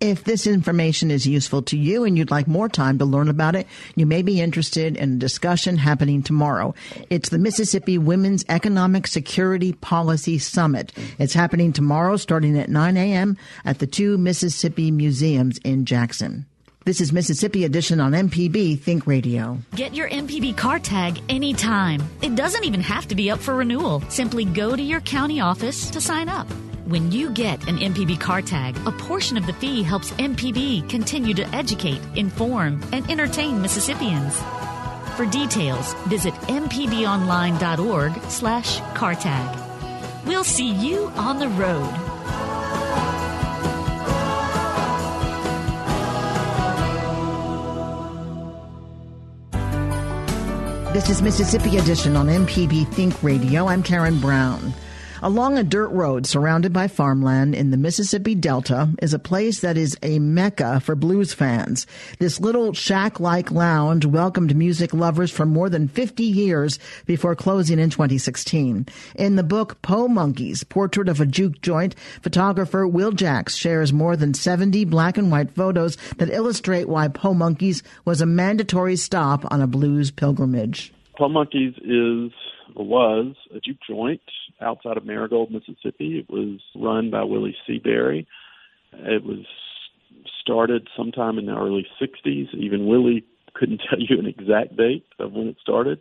If 0.00 0.24
this 0.24 0.48
information 0.48 1.12
is 1.12 1.28
useful 1.28 1.62
to 1.62 1.78
you 1.78 2.02
and 2.02 2.18
you'd 2.18 2.32
like 2.32 2.48
more 2.48 2.68
time 2.68 2.98
to 2.98 3.04
learn 3.04 3.28
about 3.28 3.54
it, 3.54 3.68
you 3.94 4.04
may 4.04 4.22
be 4.22 4.40
interested 4.40 4.96
in 4.96 5.14
a 5.14 5.18
discussion 5.18 5.76
happening 5.76 6.24
tomorrow. 6.24 6.74
It's 7.08 7.28
the 7.28 7.38
Mississippi 7.38 7.98
Women's 7.98 8.44
Economic 8.48 9.06
Security 9.06 9.72
Policy 9.74 10.38
Summit. 10.38 10.92
It's 11.20 11.34
happening 11.34 11.72
tomorrow 11.72 12.16
starting 12.16 12.58
at 12.58 12.68
9 12.68 12.96
a.m. 12.96 13.36
at 13.64 13.78
the 13.78 13.86
two 13.86 14.18
Mississippi 14.18 14.90
museums 14.90 15.58
in 15.58 15.84
Jackson. 15.84 16.46
This 16.84 17.00
is 17.00 17.12
Mississippi 17.12 17.64
Edition 17.64 18.00
on 18.00 18.10
MPB 18.10 18.80
Think 18.80 19.06
Radio. 19.06 19.56
Get 19.76 19.94
your 19.94 20.10
MPB 20.10 20.56
car 20.56 20.80
tag 20.80 21.20
anytime. 21.28 22.02
It 22.22 22.34
doesn't 22.34 22.64
even 22.64 22.80
have 22.80 23.06
to 23.06 23.14
be 23.14 23.30
up 23.30 23.38
for 23.38 23.54
renewal. 23.54 24.00
Simply 24.08 24.44
go 24.44 24.74
to 24.74 24.82
your 24.82 25.00
county 25.00 25.40
office 25.40 25.90
to 25.90 26.00
sign 26.00 26.28
up. 26.28 26.48
When 26.86 27.12
you 27.12 27.30
get 27.30 27.68
an 27.68 27.78
MPB 27.78 28.18
car 28.18 28.42
tag, 28.42 28.76
a 28.86 28.90
portion 28.90 29.36
of 29.36 29.46
the 29.46 29.52
fee 29.52 29.84
helps 29.84 30.10
MPB 30.12 30.88
continue 30.90 31.32
to 31.32 31.46
educate, 31.54 32.00
inform, 32.16 32.82
and 32.92 33.08
entertain 33.08 33.62
Mississippians. 33.62 34.36
For 35.16 35.24
details, 35.26 35.94
visit 36.08 36.34
mpbonline.org 36.34 38.20
slash 38.28 38.80
car 38.94 39.14
tag. 39.14 40.26
We'll 40.26 40.42
see 40.42 40.70
you 40.72 41.06
on 41.14 41.38
the 41.38 41.48
road. 41.50 41.88
This 50.92 51.08
is 51.08 51.22
Mississippi 51.22 51.78
Edition 51.78 52.16
on 52.16 52.26
MPB 52.26 52.92
Think 52.92 53.22
Radio. 53.22 53.68
I'm 53.68 53.84
Karen 53.84 54.18
Brown. 54.18 54.74
Along 55.24 55.56
a 55.56 55.62
dirt 55.62 55.90
road 55.90 56.26
surrounded 56.26 56.72
by 56.72 56.88
farmland 56.88 57.54
in 57.54 57.70
the 57.70 57.76
Mississippi 57.76 58.34
Delta 58.34 58.92
is 59.00 59.14
a 59.14 59.20
place 59.20 59.60
that 59.60 59.76
is 59.76 59.96
a 60.02 60.18
mecca 60.18 60.80
for 60.80 60.96
blues 60.96 61.32
fans. 61.32 61.86
This 62.18 62.40
little 62.40 62.72
shack-like 62.72 63.52
lounge 63.52 64.04
welcomed 64.04 64.56
music 64.56 64.92
lovers 64.92 65.30
for 65.30 65.46
more 65.46 65.68
than 65.68 65.86
50 65.86 66.24
years 66.24 66.80
before 67.06 67.36
closing 67.36 67.78
in 67.78 67.88
2016. 67.88 68.86
In 69.14 69.36
the 69.36 69.44
book 69.44 69.80
Po 69.80 70.08
Monkeys, 70.08 70.64
Portrait 70.64 71.08
of 71.08 71.20
a 71.20 71.26
Juke 71.26 71.62
Joint, 71.62 71.94
photographer 72.20 72.84
Will 72.84 73.12
Jacks 73.12 73.54
shares 73.54 73.92
more 73.92 74.16
than 74.16 74.34
70 74.34 74.86
black 74.86 75.16
and 75.16 75.30
white 75.30 75.52
photos 75.52 75.96
that 76.16 76.30
illustrate 76.30 76.88
why 76.88 77.06
Po 77.06 77.32
Monkeys 77.32 77.84
was 78.04 78.20
a 78.20 78.26
mandatory 78.26 78.96
stop 78.96 79.44
on 79.52 79.60
a 79.60 79.68
blues 79.68 80.10
pilgrimage. 80.10 80.92
Po 81.16 81.28
Monkeys 81.28 81.74
is 81.84 82.32
was 82.76 83.34
a 83.54 83.60
juke 83.60 83.78
joint 83.88 84.22
outside 84.60 84.96
of 84.96 85.04
Merigold, 85.04 85.50
Mississippi. 85.50 86.18
It 86.18 86.30
was 86.30 86.60
run 86.74 87.10
by 87.10 87.24
Willie 87.24 87.56
Seaberry. 87.68 88.26
It 88.92 89.24
was 89.24 89.44
started 90.40 90.88
sometime 90.96 91.38
in 91.38 91.46
the 91.46 91.56
early 91.56 91.86
60s. 92.00 92.54
Even 92.54 92.86
Willie 92.86 93.24
couldn't 93.54 93.80
tell 93.90 93.98
you 93.98 94.18
an 94.18 94.26
exact 94.26 94.76
date 94.76 95.06
of 95.18 95.32
when 95.32 95.48
it 95.48 95.56
started. 95.60 96.00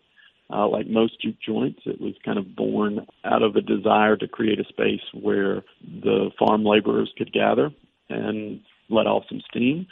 Uh, 0.54 0.68
like 0.68 0.86
most 0.88 1.22
juke 1.22 1.38
joints, 1.46 1.80
it 1.86 2.02
was 2.02 2.14
kind 2.26 2.38
of 2.38 2.56
born 2.58 3.08
out 3.24 3.42
of 3.42 3.56
a 3.56 3.62
desire 3.62 4.18
to 4.18 4.28
create 4.28 4.60
a 4.60 4.66
space 4.66 5.02
where 5.14 5.64
the 5.82 6.30
farm 6.38 6.66
laborers 6.66 7.12
could 7.18 7.32
gather 7.32 7.72
and 8.10 8.60
let 8.90 9.08
off 9.08 9.24
some 9.30 9.42
steam. 9.50 9.88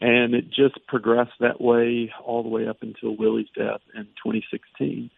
And 0.00 0.34
it 0.34 0.46
just 0.48 0.84
progressed 0.88 1.38
that 1.38 1.60
way 1.60 2.12
all 2.24 2.42
the 2.42 2.48
way 2.48 2.66
up 2.66 2.78
until 2.82 3.16
Willie's 3.16 3.46
death 3.56 3.80
in 3.94 4.02
2016 4.24 5.10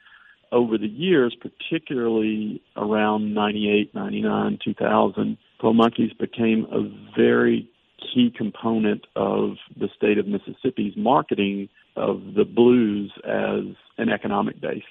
over 0.53 0.79
the 0.79 0.89
years, 0.89 1.37
particularly 1.41 2.63
around 2.77 3.35
98, 3.35 3.95
99, 3.95 4.59
2000, 4.65 5.39
Po 5.61 5.73
Monkeys 5.73 6.13
became 6.19 6.67
a 6.71 6.83
very 7.17 7.69
key 7.99 8.33
component 8.37 9.07
of 9.17 9.57
the 9.79 9.89
state 9.97 10.19
of 10.19 10.27
Mississippi's 10.27 10.95
marketing 10.97 11.69
of 11.97 12.35
the 12.35 12.45
blues 12.45 13.13
as 13.25 13.75
an 13.99 14.11
economic 14.11 14.61
base. 14.61 14.85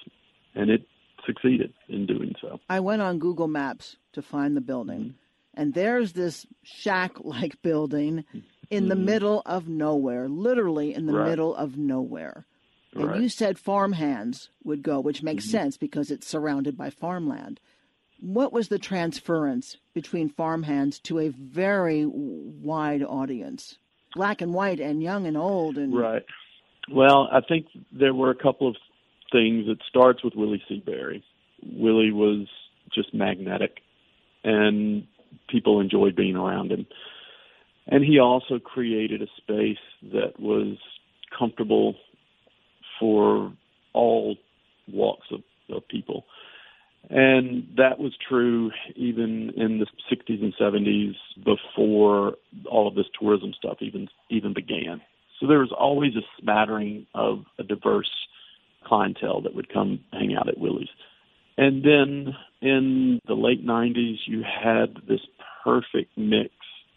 And 0.55 0.69
it 0.69 0.87
succeeded 1.25 1.73
in 1.89 2.05
doing 2.05 2.33
so. 2.41 2.59
I 2.69 2.79
went 2.79 3.01
on 3.01 3.19
Google 3.19 3.47
Maps 3.47 3.97
to 4.13 4.21
find 4.21 4.55
the 4.55 4.61
building, 4.61 5.15
and 5.53 5.73
there's 5.73 6.13
this 6.13 6.45
shack 6.63 7.13
like 7.23 7.61
building 7.61 8.25
in 8.69 8.87
the 8.87 8.95
mm-hmm. 8.95 9.05
middle 9.05 9.41
of 9.45 9.67
nowhere, 9.67 10.27
literally 10.27 10.93
in 10.93 11.05
the 11.05 11.13
right. 11.13 11.29
middle 11.29 11.55
of 11.55 11.77
nowhere. 11.77 12.45
And 12.95 13.21
you 13.21 13.29
said 13.29 13.59
farmhands 13.59 14.49
would 14.63 14.81
go, 14.81 14.99
which 14.99 15.21
makes 15.21 15.45
mm-hmm. 15.45 15.51
sense 15.51 15.77
because 15.77 16.11
it's 16.11 16.27
surrounded 16.27 16.77
by 16.77 16.89
farmland. 16.89 17.59
What 18.21 18.53
was 18.53 18.69
the 18.69 18.79
transference 18.79 19.77
between 19.93 20.29
farmhands 20.29 20.99
to 20.99 21.19
a 21.19 21.29
very 21.29 22.05
wide 22.05 23.03
audience, 23.03 23.77
black 24.15 24.41
and 24.41 24.53
white, 24.53 24.79
and 24.79 25.03
young 25.03 25.27
and 25.27 25.35
old? 25.35 25.77
And 25.77 25.95
right. 25.95 26.23
Well, 26.89 27.27
I 27.31 27.41
think 27.41 27.67
there 27.91 28.13
were 28.13 28.29
a 28.29 28.35
couple 28.35 28.69
of 28.69 28.75
things. 29.31 29.65
It 29.67 29.79
starts 29.89 30.23
with 30.23 30.33
Willie 30.35 30.63
Seaberry. 30.69 31.21
Willie 31.63 32.11
was 32.11 32.47
just 32.93 33.13
magnetic, 33.13 33.79
and 34.43 35.05
people 35.49 35.81
enjoyed 35.81 36.15
being 36.15 36.35
around 36.35 36.71
him. 36.71 36.85
And 37.87 38.03
he 38.03 38.19
also 38.19 38.59
created 38.59 39.21
a 39.21 39.27
space 39.37 39.77
that 40.13 40.39
was 40.39 40.77
comfortable 41.37 41.95
for 42.99 43.51
all 43.93 44.35
walks 44.87 45.27
of, 45.31 45.41
of 45.75 45.87
people. 45.87 46.25
And 47.09 47.67
that 47.77 47.99
was 47.99 48.13
true 48.27 48.71
even 48.95 49.51
in 49.55 49.79
the 49.79 49.85
60s 50.11 50.41
and 50.41 50.53
70s 50.59 51.13
before 51.43 52.35
all 52.69 52.87
of 52.87 52.95
this 52.95 53.05
tourism 53.19 53.53
stuff 53.57 53.77
even 53.81 54.07
even 54.29 54.53
began. 54.53 55.01
So 55.39 55.47
there 55.47 55.59
was 55.59 55.73
always 55.77 56.15
a 56.15 56.41
smattering 56.41 57.05
of 57.13 57.43
a 57.59 57.63
diverse 57.63 58.09
clientele 58.85 59.41
that 59.41 59.53
would 59.53 59.71
come 59.71 59.99
hang 60.11 60.35
out 60.35 60.47
at 60.47 60.57
Willie's. 60.57 60.89
And 61.57 61.83
then 61.83 62.35
in 62.61 63.19
the 63.27 63.33
late 63.33 63.65
90s, 63.65 64.17
you 64.25 64.43
had 64.43 64.95
this 65.07 65.21
perfect 65.63 66.17
mix 66.17 66.51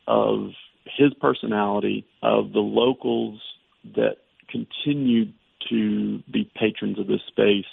of 0.06 0.50
his 0.96 1.12
personality, 1.20 2.06
of 2.22 2.52
the 2.52 2.60
locals 2.60 3.40
that 3.94 4.16
continued 4.50 5.34
to 5.70 6.18
be 6.30 6.50
patrons 6.54 6.98
of 6.98 7.06
this 7.06 7.20
space 7.26 7.66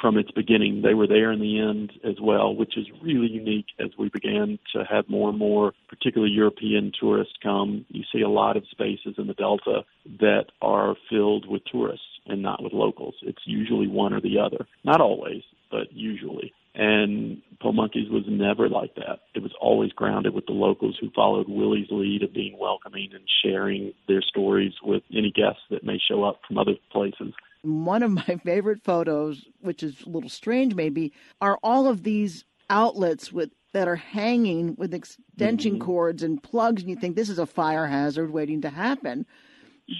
from 0.00 0.16
its 0.16 0.30
beginning. 0.30 0.82
They 0.82 0.94
were 0.94 1.06
there 1.06 1.32
in 1.32 1.40
the 1.40 1.58
end 1.58 1.92
as 2.04 2.20
well, 2.20 2.54
which 2.54 2.76
is 2.76 2.86
really 3.02 3.28
unique 3.28 3.66
as 3.78 3.90
we 3.98 4.08
began 4.08 4.58
to 4.74 4.84
have 4.84 5.08
more 5.08 5.30
and 5.30 5.38
more, 5.38 5.72
particularly 5.88 6.32
European 6.32 6.92
tourists 6.98 7.34
come. 7.42 7.84
You 7.88 8.04
see 8.12 8.22
a 8.22 8.28
lot 8.28 8.56
of 8.56 8.64
spaces 8.70 9.14
in 9.18 9.26
the 9.26 9.34
Delta 9.34 9.84
that 10.20 10.46
are 10.62 10.96
filled 11.08 11.46
with 11.48 11.62
tourists 11.70 12.06
and 12.26 12.42
not 12.42 12.62
with 12.62 12.72
locals. 12.72 13.14
It's 13.22 13.42
usually 13.44 13.88
one 13.88 14.12
or 14.12 14.20
the 14.20 14.38
other. 14.38 14.66
Not 14.84 15.00
always, 15.00 15.42
but 15.70 15.92
usually. 15.92 16.52
And 16.74 17.42
Po 17.60 17.72
Monkeys 17.72 18.08
was 18.10 18.22
never 18.28 18.68
like 18.68 18.94
that. 18.94 19.20
It 19.34 19.42
was 19.42 19.52
always 19.60 19.92
grounded 19.92 20.34
with 20.34 20.46
the 20.46 20.52
locals 20.52 20.96
who 21.00 21.10
followed 21.10 21.48
Willie's 21.48 21.88
lead 21.90 22.22
of 22.22 22.32
being 22.32 22.56
welcoming 22.58 23.10
and 23.12 23.24
sharing 23.44 23.92
their 24.06 24.22
stories 24.22 24.72
with 24.82 25.02
any 25.12 25.32
guests 25.32 25.62
that 25.70 25.84
may 25.84 25.98
show 25.98 26.22
up 26.22 26.40
from 26.46 26.58
other 26.58 26.74
places. 26.92 27.32
One 27.62 28.02
of 28.02 28.10
my 28.28 28.40
favorite 28.44 28.82
photos, 28.84 29.44
which 29.60 29.82
is 29.82 30.02
a 30.06 30.08
little 30.08 30.30
strange 30.30 30.74
maybe, 30.74 31.12
are 31.40 31.58
all 31.62 31.88
of 31.88 32.04
these 32.04 32.44
outlets 32.68 33.32
with 33.32 33.50
that 33.72 33.88
are 33.88 33.96
hanging 33.96 34.74
with 34.76 34.94
extension 34.94 35.74
mm-hmm. 35.74 35.82
cords 35.82 36.22
and 36.22 36.42
plugs 36.42 36.82
and 36.82 36.90
you 36.90 36.96
think 36.96 37.14
this 37.14 37.28
is 37.28 37.38
a 37.38 37.46
fire 37.46 37.86
hazard 37.86 38.30
waiting 38.30 38.60
to 38.62 38.70
happen. 38.70 39.26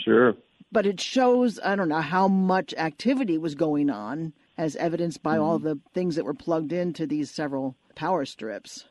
Sure. 0.04 0.34
But 0.72 0.86
it 0.86 1.00
shows 1.00 1.58
I 1.62 1.76
don't 1.76 1.88
know 1.88 2.00
how 2.00 2.28
much 2.28 2.74
activity 2.74 3.38
was 3.38 3.54
going 3.54 3.90
on 3.90 4.32
as 4.60 4.76
evidenced 4.76 5.22
by 5.22 5.36
mm-hmm. 5.36 5.42
all 5.42 5.58
the 5.58 5.80
things 5.94 6.16
that 6.16 6.24
were 6.24 6.34
plugged 6.34 6.70
into 6.70 7.06
these 7.06 7.30
several 7.30 7.74
power 7.94 8.26
strips. 8.26 8.84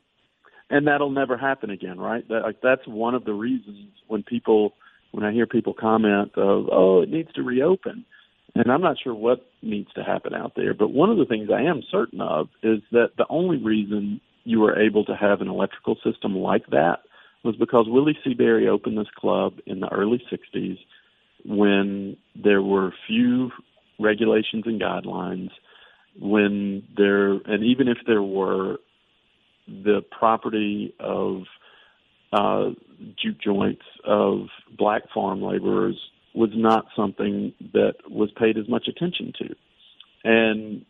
And 0.71 0.87
that'll 0.87 1.11
never 1.11 1.37
happen 1.37 1.69
again, 1.69 1.99
right? 1.99 2.27
That, 2.27 2.41
like 2.41 2.61
that's 2.61 2.87
one 2.87 3.13
of 3.13 3.23
the 3.23 3.33
reasons 3.33 3.91
when 4.07 4.23
people, 4.23 4.73
when 5.11 5.23
I 5.23 5.31
hear 5.31 5.45
people 5.45 5.73
comment 5.73 6.31
of, 6.35 6.69
"Oh, 6.71 7.01
it 7.01 7.09
needs 7.09 7.31
to 7.33 7.43
reopen," 7.43 8.03
and 8.55 8.71
I'm 8.71 8.81
not 8.81 8.97
sure 8.99 9.13
what 9.13 9.45
needs 9.61 9.93
to 9.93 10.03
happen 10.03 10.33
out 10.33 10.53
there, 10.55 10.73
but 10.73 10.89
one 10.89 11.11
of 11.11 11.17
the 11.17 11.25
things 11.25 11.49
I 11.51 11.61
am 11.61 11.83
certain 11.91 12.21
of 12.21 12.49
is 12.63 12.81
that 12.91 13.11
the 13.17 13.27
only 13.29 13.57
reason 13.57 14.21
you 14.45 14.59
were 14.59 14.79
able 14.79 15.05
to 15.05 15.15
have 15.15 15.41
an 15.41 15.49
electrical 15.49 15.97
system 16.03 16.35
like 16.35 16.65
that 16.67 17.01
was 17.43 17.55
because 17.55 17.85
Willie 17.87 18.17
Seaberry 18.25 18.67
opened 18.67 18.97
this 18.97 19.11
club 19.15 19.59
in 19.67 19.79
the 19.79 19.89
early 19.89 20.21
'60s 20.31 20.79
when 21.45 22.17
there 22.35 22.61
were 22.61 22.93
few 23.07 23.51
regulations 23.99 24.63
and 24.65 24.81
guidelines 24.81 25.49
when 26.19 26.83
there, 26.97 27.33
and 27.33 27.63
even 27.63 27.87
if 27.87 27.97
there 28.07 28.23
were, 28.23 28.77
the 29.67 30.01
property 30.17 30.93
of 30.99 31.43
uh, 32.33 32.69
juke 33.21 33.39
joints 33.39 33.83
of 34.05 34.47
black 34.77 35.03
farm 35.13 35.41
laborers 35.41 35.95
was 36.33 36.49
not 36.53 36.85
something 36.95 37.53
that 37.73 37.93
was 38.09 38.31
paid 38.31 38.57
as 38.57 38.67
much 38.67 38.87
attention 38.87 39.33
to. 39.39 39.55
And 40.23 40.85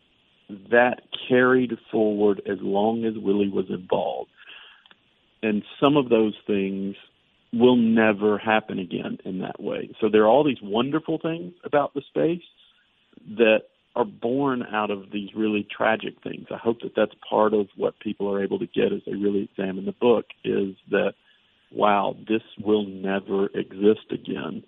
that 0.70 1.02
carried 1.28 1.72
forward 1.90 2.42
as 2.46 2.58
long 2.60 3.04
as 3.04 3.14
Willie 3.16 3.48
was 3.48 3.66
involved. 3.68 4.30
And 5.42 5.62
some 5.80 5.96
of 5.96 6.08
those 6.08 6.34
things 6.46 6.96
will 7.52 7.76
never 7.76 8.38
happen 8.38 8.78
again 8.78 9.18
in 9.24 9.38
that 9.40 9.60
way. 9.60 9.90
So 10.00 10.08
there 10.08 10.22
are 10.22 10.28
all 10.28 10.44
these 10.44 10.62
wonderful 10.62 11.18
things 11.18 11.54
about 11.64 11.94
the 11.94 12.02
space, 12.08 12.42
that 13.36 13.62
are 13.96 14.04
born 14.04 14.62
out 14.72 14.90
of 14.90 15.10
these 15.10 15.30
really 15.34 15.66
tragic 15.76 16.14
things. 16.22 16.46
I 16.50 16.56
hope 16.56 16.80
that 16.82 16.94
that's 16.94 17.14
part 17.28 17.54
of 17.54 17.68
what 17.76 17.98
people 17.98 18.32
are 18.32 18.42
able 18.42 18.58
to 18.58 18.66
get 18.66 18.92
as 18.92 19.00
they 19.04 19.14
really 19.14 19.48
examine 19.50 19.84
the 19.84 19.92
book 19.92 20.26
is 20.44 20.76
that, 20.90 21.14
wow, 21.72 22.16
this 22.28 22.42
will 22.62 22.86
never 22.86 23.46
exist 23.46 24.12
again. 24.12 24.62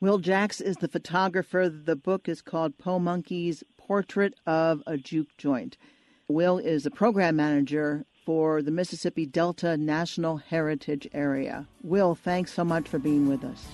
Will 0.00 0.18
Jacks 0.18 0.60
is 0.60 0.76
the 0.76 0.88
photographer. 0.88 1.68
The 1.70 1.96
book 1.96 2.28
is 2.28 2.42
called 2.42 2.76
Po 2.76 2.98
Monkeys 2.98 3.64
Portrait 3.78 4.34
of 4.46 4.82
a 4.86 4.98
Juke 4.98 5.34
Joint. 5.38 5.78
Will 6.28 6.58
is 6.58 6.84
a 6.84 6.90
program 6.90 7.36
manager 7.36 8.04
for 8.26 8.62
the 8.62 8.70
Mississippi 8.70 9.24
Delta 9.26 9.76
National 9.76 10.36
Heritage 10.36 11.08
Area. 11.12 11.66
Will, 11.82 12.14
thanks 12.14 12.52
so 12.52 12.64
much 12.64 12.88
for 12.88 12.98
being 12.98 13.28
with 13.28 13.44
us. 13.44 13.66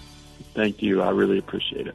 Thank 0.54 0.82
you. 0.82 1.02
I 1.02 1.10
really 1.10 1.38
appreciate 1.38 1.86
it. 1.86 1.94